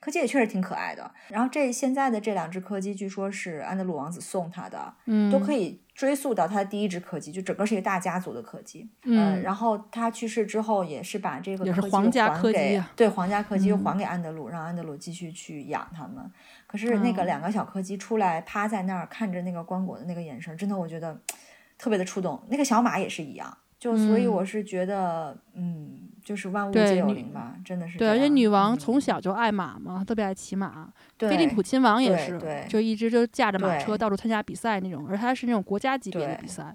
[0.00, 1.10] 柯基也确实挺可爱的。
[1.28, 8.88] 然后这现在的这两只柯基，据说是安德鲁王子送他的，嗯，都可以追溯到他第一只柯基，就整个是一个大家族的柯基。
[9.02, 16.30] 嗯，然后他去世之后，也是把这个也是皇家柯基，对皇家柯基又还给安德鲁，让安德鲁继续去养他们。
[16.66, 21.20] 可是那个两个小柯基出来趴在那儿看着那个棺椁的那个眼神，真的我觉得
[21.76, 22.40] 特别的触动。
[22.48, 26.09] 那个小马也是一样，就所以我是觉得，嗯。
[26.30, 30.88] 就是万物对皆有女灵吧，真的是对，而且女王嗯从小就爱马嘛，特别爱骑马。
[31.18, 36.72] 对菲利普亲王也是就一直就驾着马车到处参加比赛那种，而他是那种国家级别的比赛，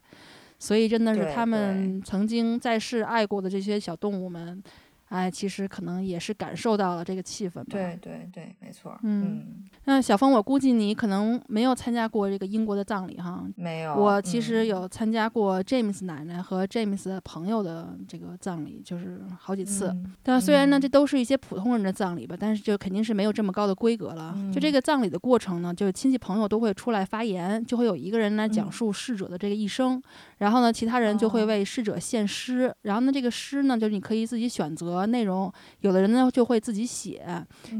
[0.59, 4.61] 所以真的是他们曾经在世爱过的这些小动物们，
[5.09, 7.65] 哎，其实可能也是感受到了这个气氛吧。
[7.69, 13.45] 对对对，没错，嗯那小峰，我估计你可能没有参加过这个英国的葬礼哈。
[13.55, 19.89] 没有，我其实嗯有参加过 James 奶奶和 James 的朋友的这个葬礼，就是好几次。
[19.89, 24.35] 嗯但虽然呢，嗯这都是一些普通人的葬礼吧，但是就肯定是没有这么高的规格了。
[24.51, 30.01] 就这嗯个葬礼的过程呢，就是亲戚朋友都会出来发言，就会有一个人来讲嗯述逝者的这个一生，
[30.39, 37.25] 然后呢，其他人就会哦为逝者献诗，然后呢，这个诗呢，就是你可以自己选择内容，有的人呢就会自己写，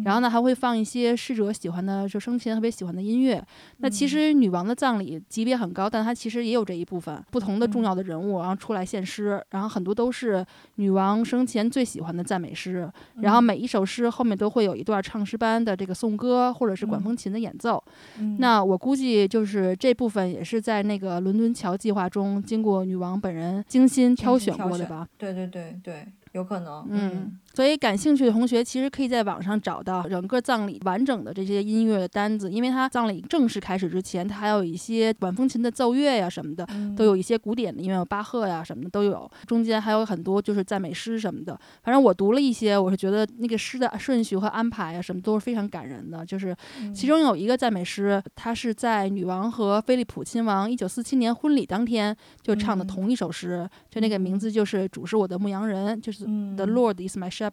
[0.03, 3.39] 然后呢还会放一些逝者喜欢的，就生前特别喜欢的音乐。
[3.77, 4.07] 那其嗯。
[4.07, 7.85] 实女王的葬礼级别很高，但它其实也有这一部分不同的重嗯。
[7.85, 10.43] 要的人物，然后出来献诗，然后很多都是
[10.75, 12.91] 女王生前最喜欢的赞美诗，
[13.21, 13.43] 然后嗯。
[13.43, 17.03] 每一首诗后面都会有一段唱诗班的这个颂歌或者是管嗯。
[17.03, 17.83] 风琴的演奏。
[18.17, 18.37] 嗯。
[18.39, 25.07] 那我估计就是这部分也是在那个伦敦桥计划中经过女王本人精心挑选过的吧。
[25.17, 41.57] 对对对对，有可能，嗯，所以感兴趣的同学其实可以在网上找到整个葬礼完整的这些音乐的单子，因为它葬礼正式开始之前，它还有一些管风琴的奏乐呀什么的，嗯都有一些古典的音乐，有巴赫呀什么的都有，中间还有很多就是赞美诗什么的。
[41.81, 46.25] 反正我读了一些，我是觉得那个诗的顺序和安排啊什么都是非常感人的。
[46.25, 57.44] 就是嗯其中有一个赞美诗，它是在女王和菲利普亲王一九四七年婚礼当天就唱的嗯同一首诗，就那个名字就是“主是我的牧羊人”，就是嗯 The Lord is my shepherd，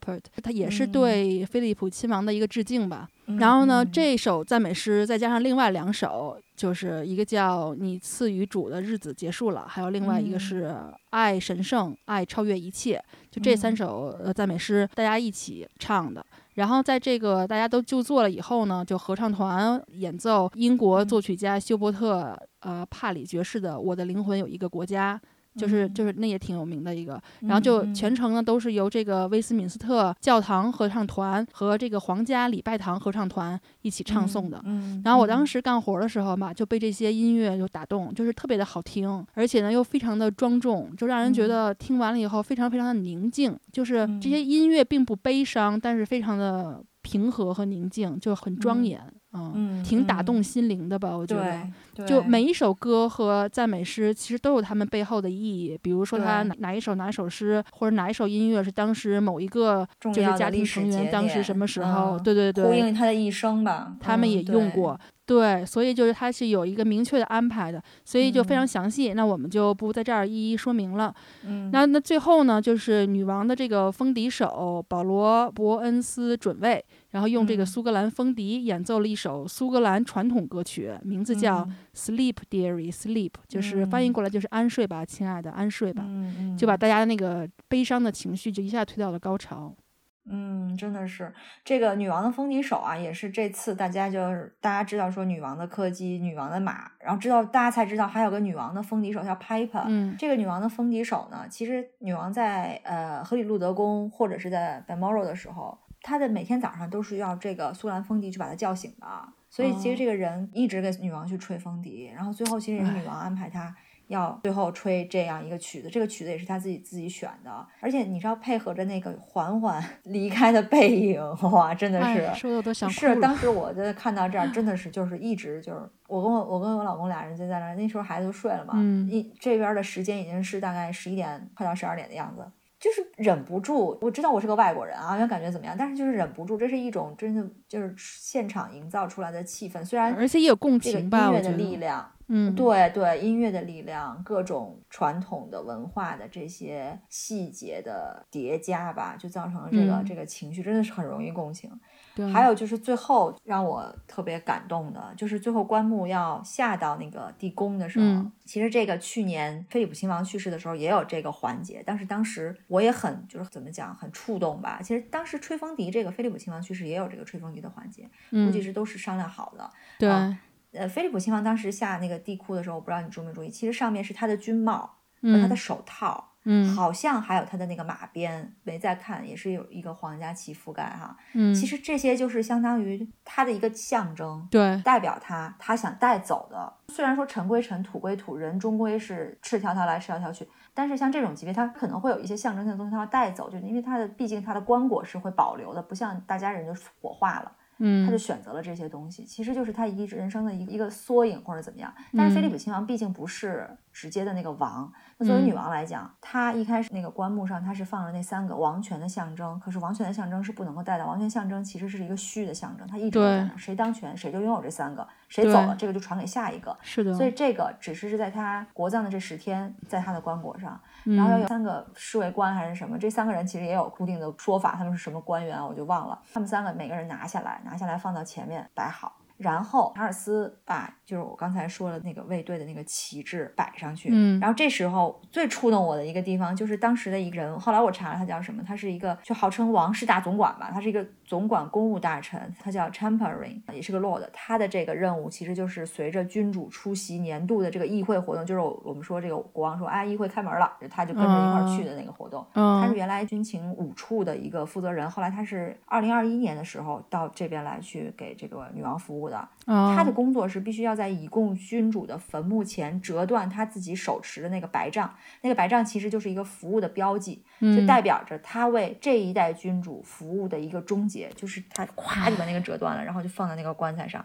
[0.43, 3.09] 它也是嗯对菲利普亲王的一个致敬吧。
[3.27, 10.77] 嗯然后呢，嗯这首赞美诗再加上另外两首，就是一个叫“你赐予主的日子结束了”，还有另外一个嗯是
[11.11, 13.03] “爱神圣，爱超越一切”。
[13.31, 16.25] 就这三嗯首呃赞美诗，大家一起唱的。
[16.55, 25.19] 然后在这个大家都就座了以后呢，就合唱团演奏英国嗯作曲家休伯特呃帕里爵士的《我的灵魂有一个国家》。
[25.57, 25.95] 就是嗯。
[25.95, 34.61] 就是那也挺有名的一个，然后就嗯全程呢都是由这个威斯敏斯特教堂合唱团和这个皇家礼拜堂合唱团一起唱诵的。
[34.65, 41.49] 嗯，然后我当时时干活的时候嘛，就被这些音乐就打动，就是特别的好听，而且呢又非常的庄重，就让人觉嗯。
[41.49, 43.55] 得听完了以后非常非常的宁静。
[43.71, 44.31] 就是这嗯。
[44.31, 48.87] 些音乐并不悲伤，但是非常的平和和宁静，就很庄嗯。
[48.87, 51.17] 严，嗯，嗯挺打嗯动心灵的吧？
[51.17, 52.07] 我觉得。
[52.07, 55.79] 就每一首歌和赞美诗，其实都有他们背后的意义。
[55.83, 64.99] 比如说，他哪哪一首哪一首诗，或者哪一首音乐是当时某一个就是家庭成员当时什么时候，对对对呼，应他的一生吧，嗯他们也用对过。
[65.25, 69.13] 对，所以就是它是有一个明确的安排的，所以就非常嗯详细。
[69.15, 71.15] 那我们就不在这儿一一说明了。
[71.47, 77.67] 嗯，那那最后呢，就是女王的这个风笛手保罗·伯恩斯准尉，然后用这个嗯。
[77.67, 81.77] 苏格兰风笛演奏了一首苏格兰传统歌曲，名字叫《嗯。
[81.95, 84.13] Sleep, Dearie, Sleep》，就是翻译嗯。
[84.13, 86.57] 过来就是安睡吧，亲爱的，安睡吧，嗯嗯。
[86.59, 89.77] 就把大家那个悲伤的情绪就一下推到了高潮。
[90.25, 91.35] 嗯，真的是。
[91.65, 99.83] 这个女王的风笛手啊，也是这次大家就是大家知道说女王的柯基、女王的马，然后知道大家才知道还有个女王的风笛手叫 Piper。
[99.89, 100.15] 嗯。
[100.17, 109.07] 这个女王的风笛手呢，其实女王在呃荷里路德宫或者是在 Balmoral 的时候，她的每天早上都是要这个苏格兰风笛去把他叫醒的，
[109.49, 109.93] 所以其哦。
[109.93, 113.75] 实这个人一直给女王去吹风笛，然后最后其实女王安排他。
[114.09, 121.19] 要最后吹这样一个曲子，这个曲子也是他自己自己选的，而且你知道配合着那个缓缓 离开的背影，
[121.51, 129.09] 哇，真的是，哎说的我都想哭是，当时我在看到这儿，真的是 就是一直就是我跟我我跟我老公俩人就在那儿，那时候孩子都睡了嘛，嗯。
[129.09, 132.45] 一这边的时间已经是大概十一点快到十二点的样子，
[132.83, 133.97] 就是忍不住。
[134.01, 141.53] 我知道我是个外国人啊，要感觉怎么样，但是就是忍不住，这是一种真的就是现场营造出来的气氛，虽然而且也有共情吧，我乐的。
[141.53, 142.11] 力量。
[142.35, 151.71] 嗯，对对，音乐的力量，各种传统的文化的这些细节的叠加吧，就造成了这个、嗯这个情绪，真的是很容易共情。
[152.15, 164.81] 对，还有就是最后让我特别感动的，就是最后棺木要下到那个地宫的时候，嗯其实这个去年菲利普亲王去世的时候也有这个环节，但是当时我也很就是怎么讲很触动吧。
[164.83, 169.71] 其实当时吹风笛这个菲利普亲王去世也有这个吹风笛的环节，估嗯计是都是商量好的。
[169.99, 170.39] 对，啊
[170.73, 174.89] 呃，菲利普亲王当时下那个地库的时候，我不知道你注没注意，其实上面是他的军帽和
[175.23, 176.32] 嗯他的手套，嗯，
[176.75, 181.17] 好像还有他的那个马鞭，没再看，也是有一个皇家旗覆盖哈。
[181.35, 186.73] 嗯，其实这些就是相当于他的一个象征，对，代表他他想带走的。
[186.89, 197.53] 虽然说尘归尘，土归土，人终归是赤条条来赤条条去，但是像这种级别，他可能会有一些象征性的东西，他要带走，就是因为他的毕竟他的棺椁是会保留的，不像大家人就火化了。
[197.85, 201.93] 嗯，他就选择了这些东西，其实就是他一人生的一个一个缩影或者怎么样。
[202.17, 216.77] 但是菲利普亲王毕竟不是直接的那个王，那作为女王来讲，她一开始那个棺木上她是放了那三个王权的象征，可是王权的象征是不能够带的，王权象征其实是一个虚的象征，它一直在那，谁当权谁就拥有这三个，谁走了这个就传给下一个。
[216.83, 220.81] 是的，所以这个只是是在她国葬的这十天，在她的棺椁上。
[221.05, 226.19] 然后要有三个侍卫官还是什么，这三个人其实也有固定的说法，他们是什么官员我就忘了。
[226.33, 229.17] 他们三个每个人拿下来，拿下来放到前面摆好。
[229.39, 260.11] 然后查尔斯把就是我刚才说的那个卫队的那个旗帜摆上去，嗯，然后这时候最触动我的一个地方就是当时的一个人，后来我查了他叫什么，他是一个就号称王室大总管吧，他是一个总管公务大臣，他叫 Champering，也是个 Lord，他的这个任务其实就是随着君主出席年度的这个议会活动，就是我们说这个国王说啊议会开门了，他就跟着一块儿去的那个活动，他是原来军情五处的一个负责人，后来他是二零二一年的时候到这边来去给这个女王服务的，他的。
[260.23, 274.25] 工作是必须要在已故君主的坟墓前折断他自己手持的那个白杖，那个白杖其实就是一个服务的标记，就代表着他为这一代君主服务的一个终结，就是他咵就把那个折断了，然后就放在那个棺材上。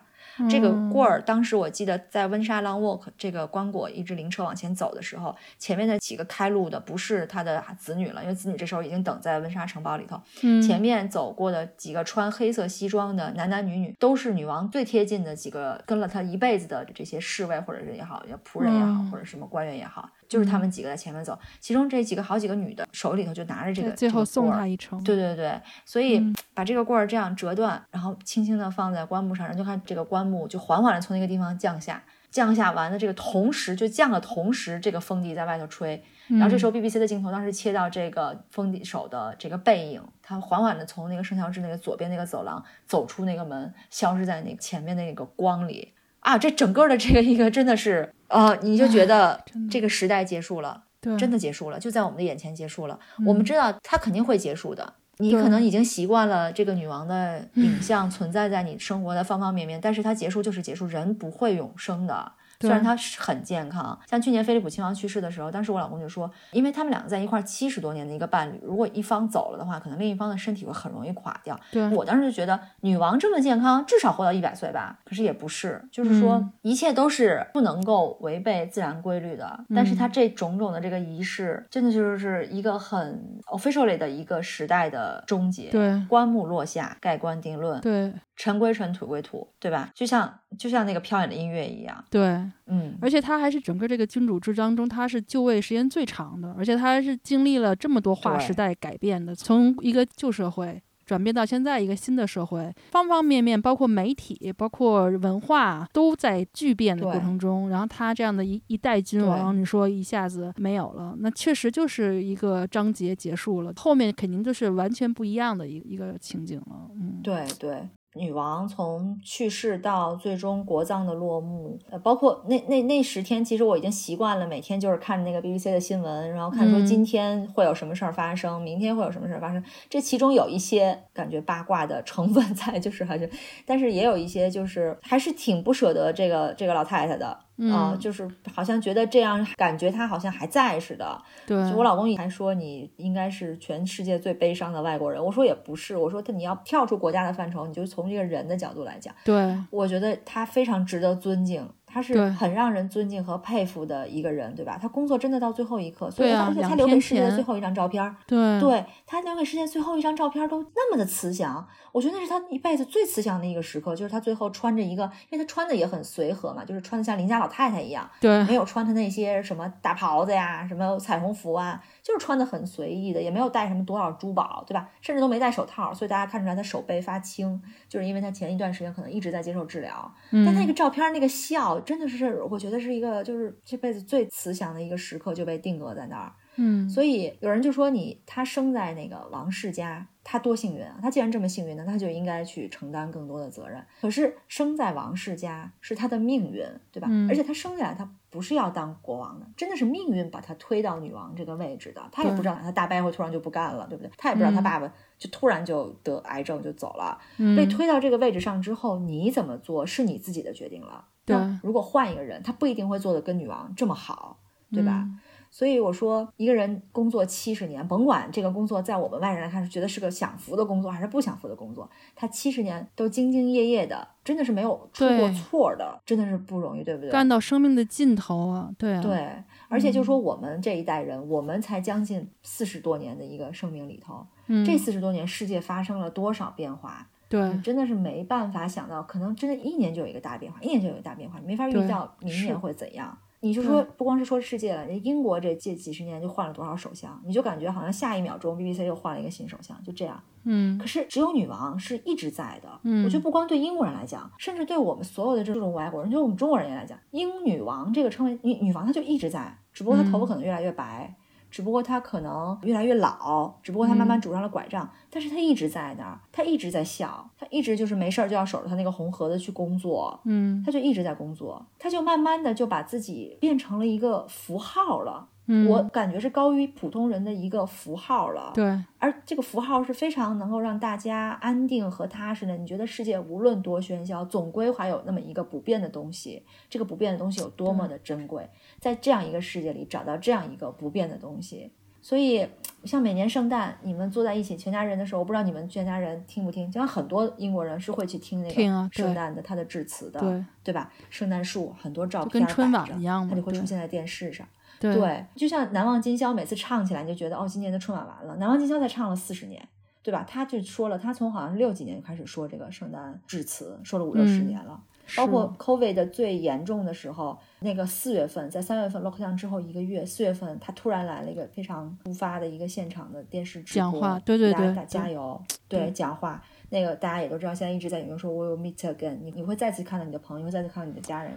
[0.49, 10.19] 这个棍儿当时我记得在温莎 Long Walk 这个棺椁一直灵车往前走的时候，前面的几个开路的不是他的子女了，因为子女这时候已经等在温莎城堡里头。
[10.61, 20.09] 前面走过的几个穿黑色西装的男男女女，都是女王最贴近的几个，跟了她一辈子的这些侍卫或者是也好，仆人也好，或者什么官员也好。
[20.27, 25.01] 就是他们几个在前面走，其中这几个好几个女的手里头就拿着这个，最后送他一程。
[25.01, 26.21] 对对对，所以
[26.53, 45.93] 把这个棍儿这样折断，然后轻轻的放在棺木上，然后就看这个棺木就缓缓的从那个地方降下，降下完的这个同时就降的同时，这个风笛在外头吹，然后这时候 BBC 的镜头当时切到这个风笛手的这个背影，他缓缓的从那个圣乔治那个左边那个走廊走出那个门，消失在那前面那个光里。
[46.19, 49.41] 啊，这整个的这个一个真的是，呃，你就觉得
[49.71, 50.83] 这个时代结束了，
[51.17, 52.99] 真的结束了，就在我们的眼前结束了。
[53.25, 62.31] 我们知道它肯定会结束的，你可能已经习惯了这个女王的影像存在在你生活的方方面面，但是它结束就是结束，人不会永生的。
[62.59, 71.59] 虽然他是很健康，像去年菲利普亲王去世的时候，当时我老公就说，因为他们两个在一块七十多年的一个伴侣，如果一方走了的话，可能另一方的身体会很容易垮掉。
[71.71, 74.99] 对我当时就觉得，女王这么健康，至少活到一百岁吧。
[75.05, 79.65] 可是也不是，就是说一切都是不能够违背自然规律的。
[79.75, 85.69] 但是他这种种的这个仪式，真的就是一个很 officially 的一个时代的终结。
[85.69, 87.79] 对，棺木落下，盖棺定论。
[87.81, 88.13] 对。
[88.37, 89.91] 尘归尘，土归土，对吧？
[89.93, 92.01] 就像就像那个飘远的音乐一样。
[92.09, 92.21] 对，
[92.67, 107.69] 嗯，而且他还是整个这个君主制当中，他是就位时间最长的，而且他还是经历了这么多划时代改变的，从一个旧社会转变到现在一个新的社会，方方面面，包括媒体，包括文化，都在巨变的过程中。
[107.69, 116.91] 然后他这样的一一代君王，你说一下子没有了，那确实就是一个章节结束了，后面肯定就是完全不一样的一一个情景了。
[116.93, 117.87] 嗯，对对。
[118.17, 129.63] 女王从去世到最终国葬的落幕，呃，包括那那那十天，其实我已经习惯了每天就是看那个 BBC 的新闻，然后看说今天会有什么事儿发生，明天会有什么事儿发生。
[129.89, 133.29] 这其中有一些感觉八卦的成分在，就是还是，
[133.65, 137.37] 但是也有一些就是还是挺不舍得这个这个老太太的。
[137.71, 141.19] 啊，就是好像觉得这样，感觉他好像还在似的。
[141.45, 145.23] 对，我老公还说你应该是全世界最悲伤的外国人。
[145.23, 149.13] 我说也不是，我说他你要跳出国家的范畴，你就从这个人的角度来讲。
[149.23, 151.67] 对，我觉得他非常值得尊敬。
[151.97, 154.77] 他是很让人尊敬和佩服的一个人，对吧？
[154.79, 174.89] 他工作真的到最后一刻，所以而且他留给世界的最后一张照片，对，对他留给世界最后一张照片都那么的慈祥，我觉得那是他一辈子最慈祥的一个时刻，就是他最后穿着一个，因为他穿的也很随和嘛，就是穿的像邻家老太太一样，对，没有穿他那些什么大袍子呀，什么彩虹服啊，就是穿的很随意的，也没有带什么多少珠宝，对吧？
[175.01, 181.77] 甚至都没戴手套，所以大家看出来他手背发青，就是因为他前一段时间可能一直在接受治疗，但那个照片那个笑。
[181.81, 186.31] 真的是，我觉得是一个，就是这辈子最慈祥的一个时刻就被定格在那儿。
[186.57, 190.97] 嗯，所以有人就说你他生在那个王室家，他多幸运啊！
[191.01, 193.81] 他既然这么幸运呢，他就应该去承担更多的责任。
[194.01, 197.07] 可是生在王室家是他的命运，对吧？
[197.09, 202.01] 嗯而且他生下来他不是要当国王的，真的是命运把他推到女王这个位置的。
[202.11, 204.11] 他也不知道他大伯会突然就不干了，对不对？
[204.17, 207.17] 他也不知道他嗯爸爸就突然就得癌症就走了。
[207.37, 211.05] 嗯被推到这个位置上之后，你怎么做是你自己的决定了。
[211.23, 214.39] 对那如果换一个人，他不一定会做的跟女王这么好，
[214.71, 215.03] 对吧？
[215.05, 227.09] 嗯所以我说，一个人工作七十年，甭管这个工作在我们外人来看是觉得是个享福的工作还是不享福的工作，他七十年都兢兢业业的，真的是没有出过对错的，真的是不容易，对不对？
[227.09, 237.07] 干到生命的尽头啊，对啊，对，而且就说我们这一代人，我们才将近四十多年的一个生命里头，嗯，这四十多年世界发生了多少变化？
[237.29, 243.17] 对你真的是没办法想到，可能真的一年就有一个大变化，一年就有一个大变化，你没法预料明年会怎样。
[243.47, 250.21] 你就说，不光是说世界了，英国这这几十年就换了多少首相，你就感觉好像下一秒钟 BBC 又换了一个新首相，就这样。
[250.49, 252.69] 嗯可是只有女王是一直在的。
[252.83, 261.15] 嗯我觉得不光对英国人来讲，甚至对我们所有的这种外国人，就我们中国人也来讲，英女王这个称谓女女王她就一直在，只不过她头发嗯可能越来越白。
[261.49, 278.65] 只不过她可能越来越老，只不过她慢慢拄上了拐杖，但是他一直在那儿，他一直在笑，他一直就是没事儿就要守着他那个红盒子去工作，嗯他就一直在工作，他就慢慢的就把自己变成了一个符号了，嗯，我感觉是高于普通人的一个符号了，对
[278.99, 282.57] 而这个符号是非常能够让大家安定和踏实的。
[282.57, 286.43] 你觉得世界无论多喧嚣，总归还有那么一个不变的东西。
[286.69, 288.49] 这个不变的东西有多么的珍贵，
[288.79, 291.71] 在这样一个世界里找到这样一个不变的东西。
[291.99, 292.47] 所以，
[292.87, 300.91] 像每年圣诞，你们坐在一起全家人的时候，我不知道你们全家人听不听，就像很多英国人是会去听那个圣诞的他的致辞的，对对吧？
[301.09, 304.47] 圣诞树很多照片跟春晚一样嘛它就会出现在电视上。
[304.79, 309.67] 对对，就像《难忘今宵》，每次唱起来你就觉得哦，今年的春晚完了，《难忘今宵》才唱了四十年，
[310.03, 310.23] 对吧？
[310.27, 314.79] 他就说了，他从好像是六几年就开始说这个圣诞致辞，说了五六十嗯年了。
[315.15, 326.43] 包括 COVID 的最严重的时候，那个四月份，在三月份 lockdown 之后一个月，四月份他突然来了一个非常突发的一个现场的电视直播讲话对对对大家加油， 对对，讲话。
[326.69, 331.31] 那个大家也都知道，现在一直在引用说 “We will meet again”，你你会再次看到你的朋友，再次看到你的家人。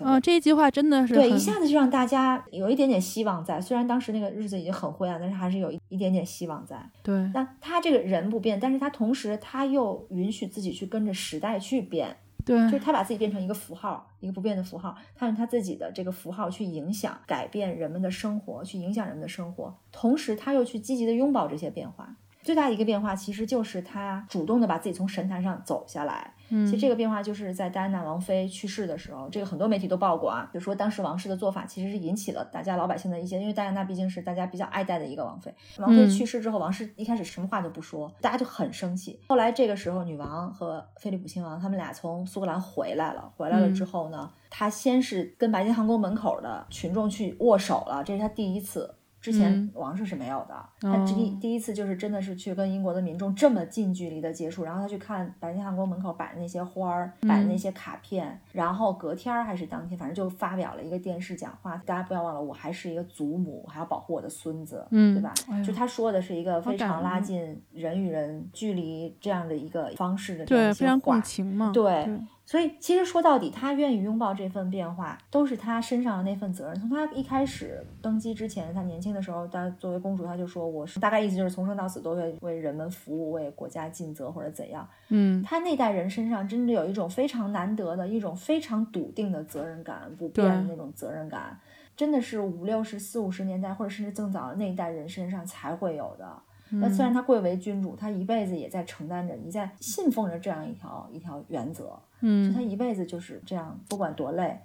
[0.00, 3.60] 啊，这一句话真的是对，一下子就让大家有一点点希望在。
[3.60, 6.76] 虽然当时那个日子已经很灰暗，但是还是有一一点点希望在。
[7.02, 12.16] 对那他这个人不变，但是他同时他又允许自己去跟着时代去变，
[12.48, 22.16] 对就是他把自己变成一个符号，一个不变的符号，他用他自己的这个符号去影响、改变人们的生活，去影响人们的生活，同时他又去积极的拥抱这些变化。
[22.42, 35.54] 最大的一个变化其实就是他主动的把自己从神坛上走下来，嗯，其实这个变化就是在戴安娜王妃去世的时候，这个很多媒体都报过啊，就说当时王室的做法其实是引起了大家老百姓的一些，因为戴安娜毕竟是大家比较爱戴的一个王妃。
[35.78, 39.20] 王妃嗯去世之后，王室一开始什么话都不说，大家就很生气。
[39.28, 48.94] 后来这个时候，女王和菲利普亲王他们俩从苏格兰回来了，回来了之后呢，他先是跟白金汉宫门口的群众去握手了，这是他第一次。
[49.20, 49.70] 之前嗯。
[49.74, 57.58] 王室是没有的，他第第一次就是真的是去跟英国的民众这么近距离的接触，然后他去看白金汉宫门口摆的那些花儿，摆的那嗯。
[57.58, 61.76] 些卡片，然后隔天儿还是当天，反正就发表了一个电视讲话。
[61.84, 65.34] 大家不要忘了，我还是一个祖母，我还要保护我的孙子，嗯对吧？
[65.50, 76.80] 哎就他说的是一个非常拉近人与人距离这样的一个方式的这样对一些话非常共情嘛，对对所以其实说到底，他愿意拥抱这份变化，都是他身上的那份责任。
[76.80, 84.88] 从他一开始登基之前，他年轻的时候，他作为公主，他就说我是大概意思就是从生到死都会为人们服务，为国家尽责或者怎样。
[85.10, 91.60] 嗯他那代人身上真的有一种非常难得的一种非常笃定的责任感，不变的那种责任感，
[91.94, 96.26] 真的是五六十、四五十年代或者甚至更早的那一代人身上才会有的。
[96.70, 101.98] 那虽然他贵为君主，他一辈子也在承担着，你在信奉着这样一条一条原则。
[102.20, 104.58] 就他嗯一辈子就是这样，不管多累，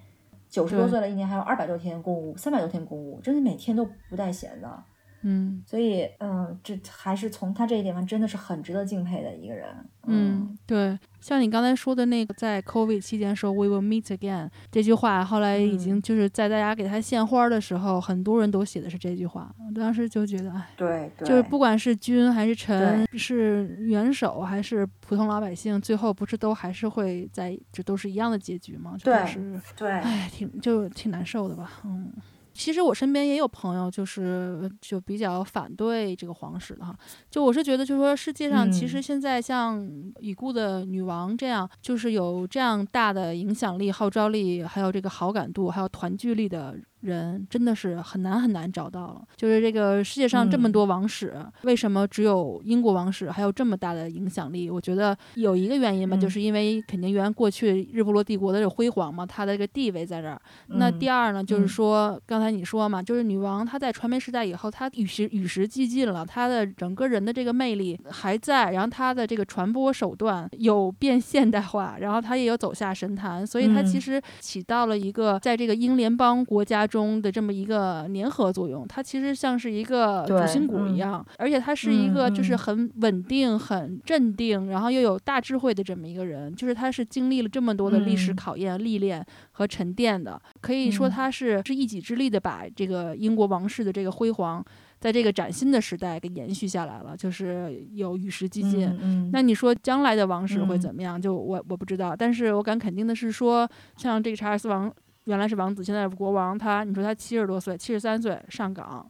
[0.50, 4.84] 九十多岁了，一年还有二百多天公务，三百多天公务，真的每天都不带闲的。
[5.24, 9.68] 嗯所以，嗯，这还是从他这一点上，真的是很值得敬佩的一个人。
[10.06, 19.50] 嗯，对，像你刚才说的那个，在 COVID 期间说 “We will meet again” 这句话，后来已经嗯就是在大家给他献花的时候，很多人都写的是这句话。
[19.66, 28.98] 我当时就觉得，哎，对对，就是不管是君还是臣，是元首还是普通老百姓，最后不是都还是会在，这都是一样的结局吗？
[28.98, 32.12] 就对是，对，哎，挺就挺难受的吧，嗯。
[32.54, 36.96] 其实我身边也有朋友，就是就比较反对这个皇室的哈。
[37.30, 39.86] 就我是觉得，就是说世界上其实嗯现在像
[40.20, 49.22] 已故的女王这样，就是有这样大的影响力、号召力，还有这个好感度，还有团聚力的人真的是很难很难找到了。
[49.36, 54.70] 就是这个世界上这么多王室，为什么只有英国王室还有这么大的影响力？
[54.70, 60.42] 我觉得有一个原因吧，就是因为肯定原过去日不落帝国的这辉煌嘛，它的这个地位在这儿。
[60.68, 78.88] 那第二呢，就是说刚才你说嘛，就是女王她在传媒时代以后，她与时与时俱进了，她的整个人的这个魅力还在，然后她的这个传播手段有变现代化，然后她也有走下神坛，所以她其实起到了一个在这个英联邦国家中的这么一个粘合作用。
[78.88, 86.56] 它其实像是一个主心骨一样，而且他是一个就是很稳定、很镇定，然后又有大智慧的这么一个人。
[86.56, 94.64] 就是他是经历了这么多的历史考验、历练和沉淀的，可以说他是是一己之力的把这个英国王室的这个辉煌。
[95.04, 99.30] 在这个崭新的时代给延续下来了，就是有与时俱进。
[99.34, 101.22] 那你说将来的王室会怎么样？
[101.22, 104.90] 就我我不知道，但是我敢肯定的是说，像这个查尔斯王
[105.26, 109.10] 原来是王子，现在是国王，他你说他七十多岁，七十三岁上岗。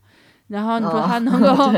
[0.54, 1.74] 然后你说他能 够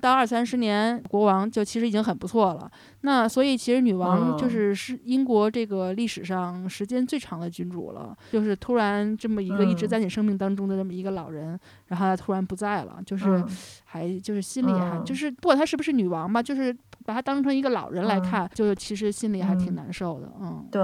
[0.00, 2.70] 当 二三十年国王，就其实已经很不错了。
[3.00, 8.14] 那所以其实女王就是是英国这个历史上时间最长的君主了。
[8.30, 13.42] 就是突然这么一个一直在你生命当中的这么一个老人，然后他突然不在了，就是
[13.84, 16.76] 还就是心里还就是不管他是不是女王吧，就是
[17.06, 20.30] 把他当成一个老人来看，就是其实心里还挺难受的。
[20.38, 20.82] 嗯，对。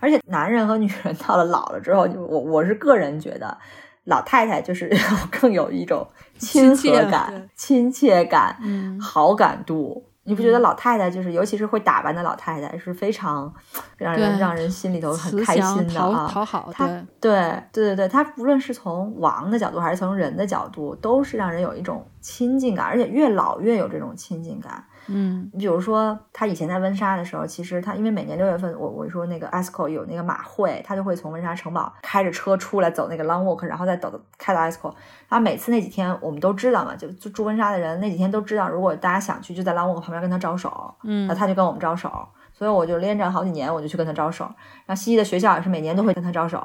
[0.00, 3.56] 而且男人和女人到了老了之后，就我我是个人觉得。
[4.04, 4.90] 老太太就是
[5.30, 6.06] 更有一种
[6.38, 8.56] 亲和感、亲切感、
[9.00, 10.04] 好感度。
[10.26, 13.52] 你不觉得老太太就是，尤其是会打扮的老太太，是非常
[13.98, 16.26] 让人让人心里头很开心的啊？
[16.26, 24.82] 讨好，对对对对对，她不论是从王的角度还是从人的角度，都是让人有一种亲近感，而且越老越有这种亲近感。
[25.06, 34.94] 嗯，你比如说，他以前在温莎的时候，其实他因为每年六月份，我我说那个 Ascot 有那个马会，他就会从温莎城堡开着车出来走那个 Long Walk，然后再走开到 Ascot。
[35.28, 42.10] 他每次那几天我们都知道嘛，就就住温莎的人那几天都知道，如果大家想去，就在 Long Walk 旁边跟他招手，嗯，那他就跟我们招手，
[42.52, 44.44] 所以我就连着好几年我就去跟他招手。
[44.86, 46.58] 然后西西的学校也是每年都会跟他招手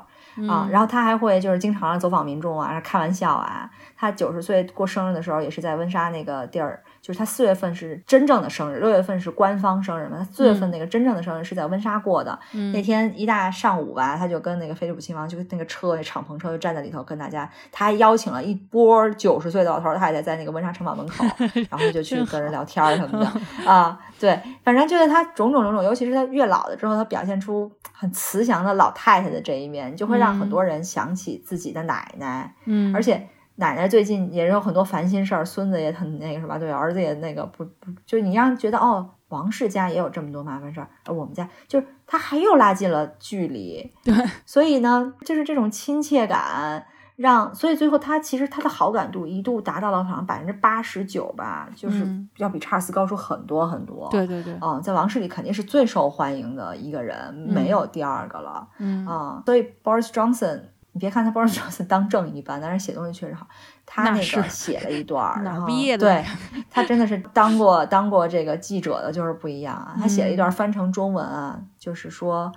[0.47, 3.69] 啊，然后他还会就是经常走访民众啊，开玩笑啊。
[3.97, 6.81] 他九十岁过生日的时候，也是在温莎那个地儿。
[7.01, 10.17] 就是他四月份是真正的生日，六月份是官方生日嘛。
[10.19, 12.37] 他四月份那个真正的生日是在温莎过的。
[12.73, 17.49] 那天一大上午吧，他就跟那个菲利普亲王，就那个车那敞篷车就站在里头跟大家。
[17.71, 21.23] 他还邀请了一波九十岁的老头太太在那个温莎城堡门口，
[21.69, 23.31] 然后就去跟人聊天什么的
[23.69, 23.99] 啊。
[24.19, 32.53] 对，反正就是他种种种种，尤其是他越老了之后，他表现出很慈祥的老太太的这一面，就会让很多人想起自己的奶奶。
[32.65, 33.27] 嗯，而且。
[33.59, 44.15] 奶奶最近也有很多烦心事儿，孙子也很那个什么，对，儿子也那个不不，就你让觉得哦，王氏家也有这么多麻烦事儿，而我们家就是他还又拉近了距离，对，
[44.45, 46.85] 所以呢，就是这种亲切感
[47.17, 52.07] 让，所以最后他其实他的好感度一度达到了好像百分之八十九吧，就是
[52.37, 59.05] 要比查尔斯高出很多很多，对对对，嗯，在王室里肯定是最受欢迎的一个人，没有第二个了，嗯。
[59.05, 60.61] 啊，所以 Boris Johnson。
[60.91, 63.47] 你别看他 Boris Johnson 当政一般，但是写东西确实好。
[63.85, 66.23] 他那个写了一段， 然后对
[66.69, 69.95] 他真的是当过当过这个记者的，就是不一样啊。
[69.99, 72.51] 他写了一段翻成中文啊，就是说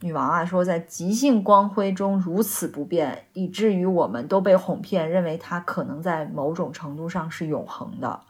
[0.00, 8.20] 女王啊说在即兴光辉中如此不变，以至于我们都被哄骗，认为她可能在某种程度上是永恒的。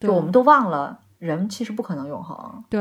[0.00, 2.64] 就我们都忘了人其实不可能永恒。
[2.68, 2.80] 对，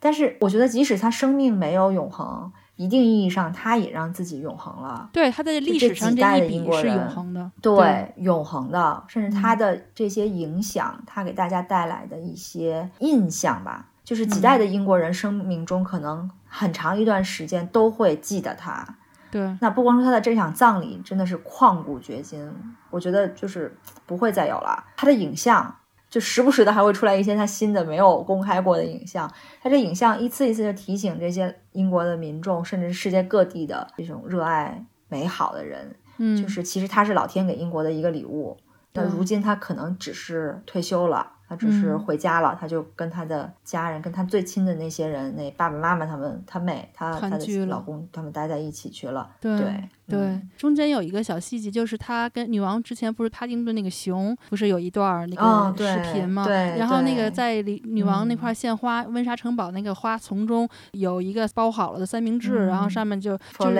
[0.00, 2.52] 但是我觉得即使他生命没有永恒。
[2.78, 5.10] 一定意义上，他也让自己永恒了。
[5.12, 7.50] 对，他在历史上这一笔是永恒的。
[7.60, 18.96] 对，永恒的，甚至他的这些影响，他给大家带来的一些印象吧，就是几代的英国人生命中可能很长一段时间都会记得他。
[19.30, 22.48] 对，那不光说他的这场葬礼真的是旷古绝今，
[22.90, 23.76] 我觉得就是
[24.06, 24.84] 不会再有了。
[24.96, 25.74] 他的影像。
[26.10, 29.30] 就时不时的还会出来一些他新的没有公开过的影像，
[29.62, 38.56] 他这影像一次一次的提醒这些英国的民众，甚至世界各地的这种热爱美好的人，嗯，就是其实他是老天给英国的一个礼物，
[38.94, 41.32] 那如今他可能只是退休了。
[41.48, 49.30] 他只是回家了，他就跟他的家人，跟他最亲的那些人，那爸爸妈妈他们，他妹，他他的老公，他们待在一起去了。
[49.40, 49.58] 对
[50.06, 56.44] 对，中间有一个小细节，就是他跟女王之前不是帕丁顿那个熊，不是有一段那个视频吗？
[56.44, 63.70] 对，然后那个在女王那块献花，温莎城堡那个花丛中有一个包好了的三明治，然后上面就就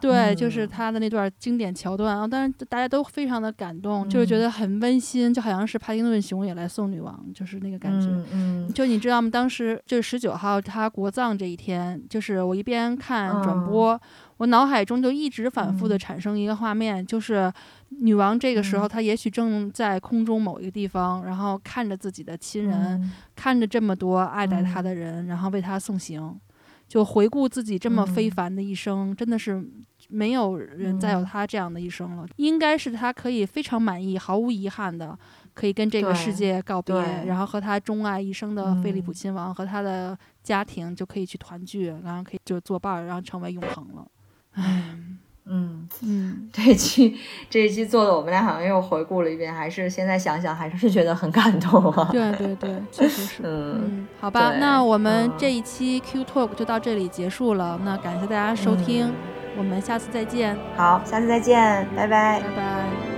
[0.00, 7.11] 对，就是他的那段经典桥段啊，但是大家都非常的感动，就是觉得很温馨，就好像是帕丁顿熊也来送女王。
[7.12, 8.08] 王，就是那个感觉。
[8.32, 9.28] 嗯，就你知道吗？
[9.30, 14.00] 当时就是十九号他国葬这一天，就是我一边看转播，
[14.38, 17.52] 我脑海中就一直反复的产生一个画面，就是
[17.90, 26.40] 女王这个时候她也许正在空中某一个地方，然后看着自己的亲人，看着这么多爱戴她的人，然后为她送行。
[26.88, 29.66] 就回顾自己这么非凡的一生，真的是
[30.10, 32.26] 没有人再有他这样的一生了。
[32.36, 35.18] 应该是他可以非常满意、毫无遗憾的，
[35.54, 36.94] 可以跟这个世界告别，
[37.26, 44.06] 然后和他钟爱一生的菲利普亲王和他的家庭就可以去团聚，然后可以就作伴，然后成为永恒了。
[44.52, 44.96] 唉。
[45.44, 47.16] 嗯嗯，这一期
[47.50, 52.08] 这一期做的，我们俩好像又回顾了一遍，还是现在想想还是觉得很感动啊。
[52.12, 53.42] 对对对，确实是。
[53.42, 57.76] 嗯，好吧，那我们这一期 Q Talk 就到这里结束了。
[57.84, 59.12] 那感谢大家收听，
[59.58, 60.56] 我们下次再见。
[60.76, 63.11] 好，下次再见，拜拜，拜拜。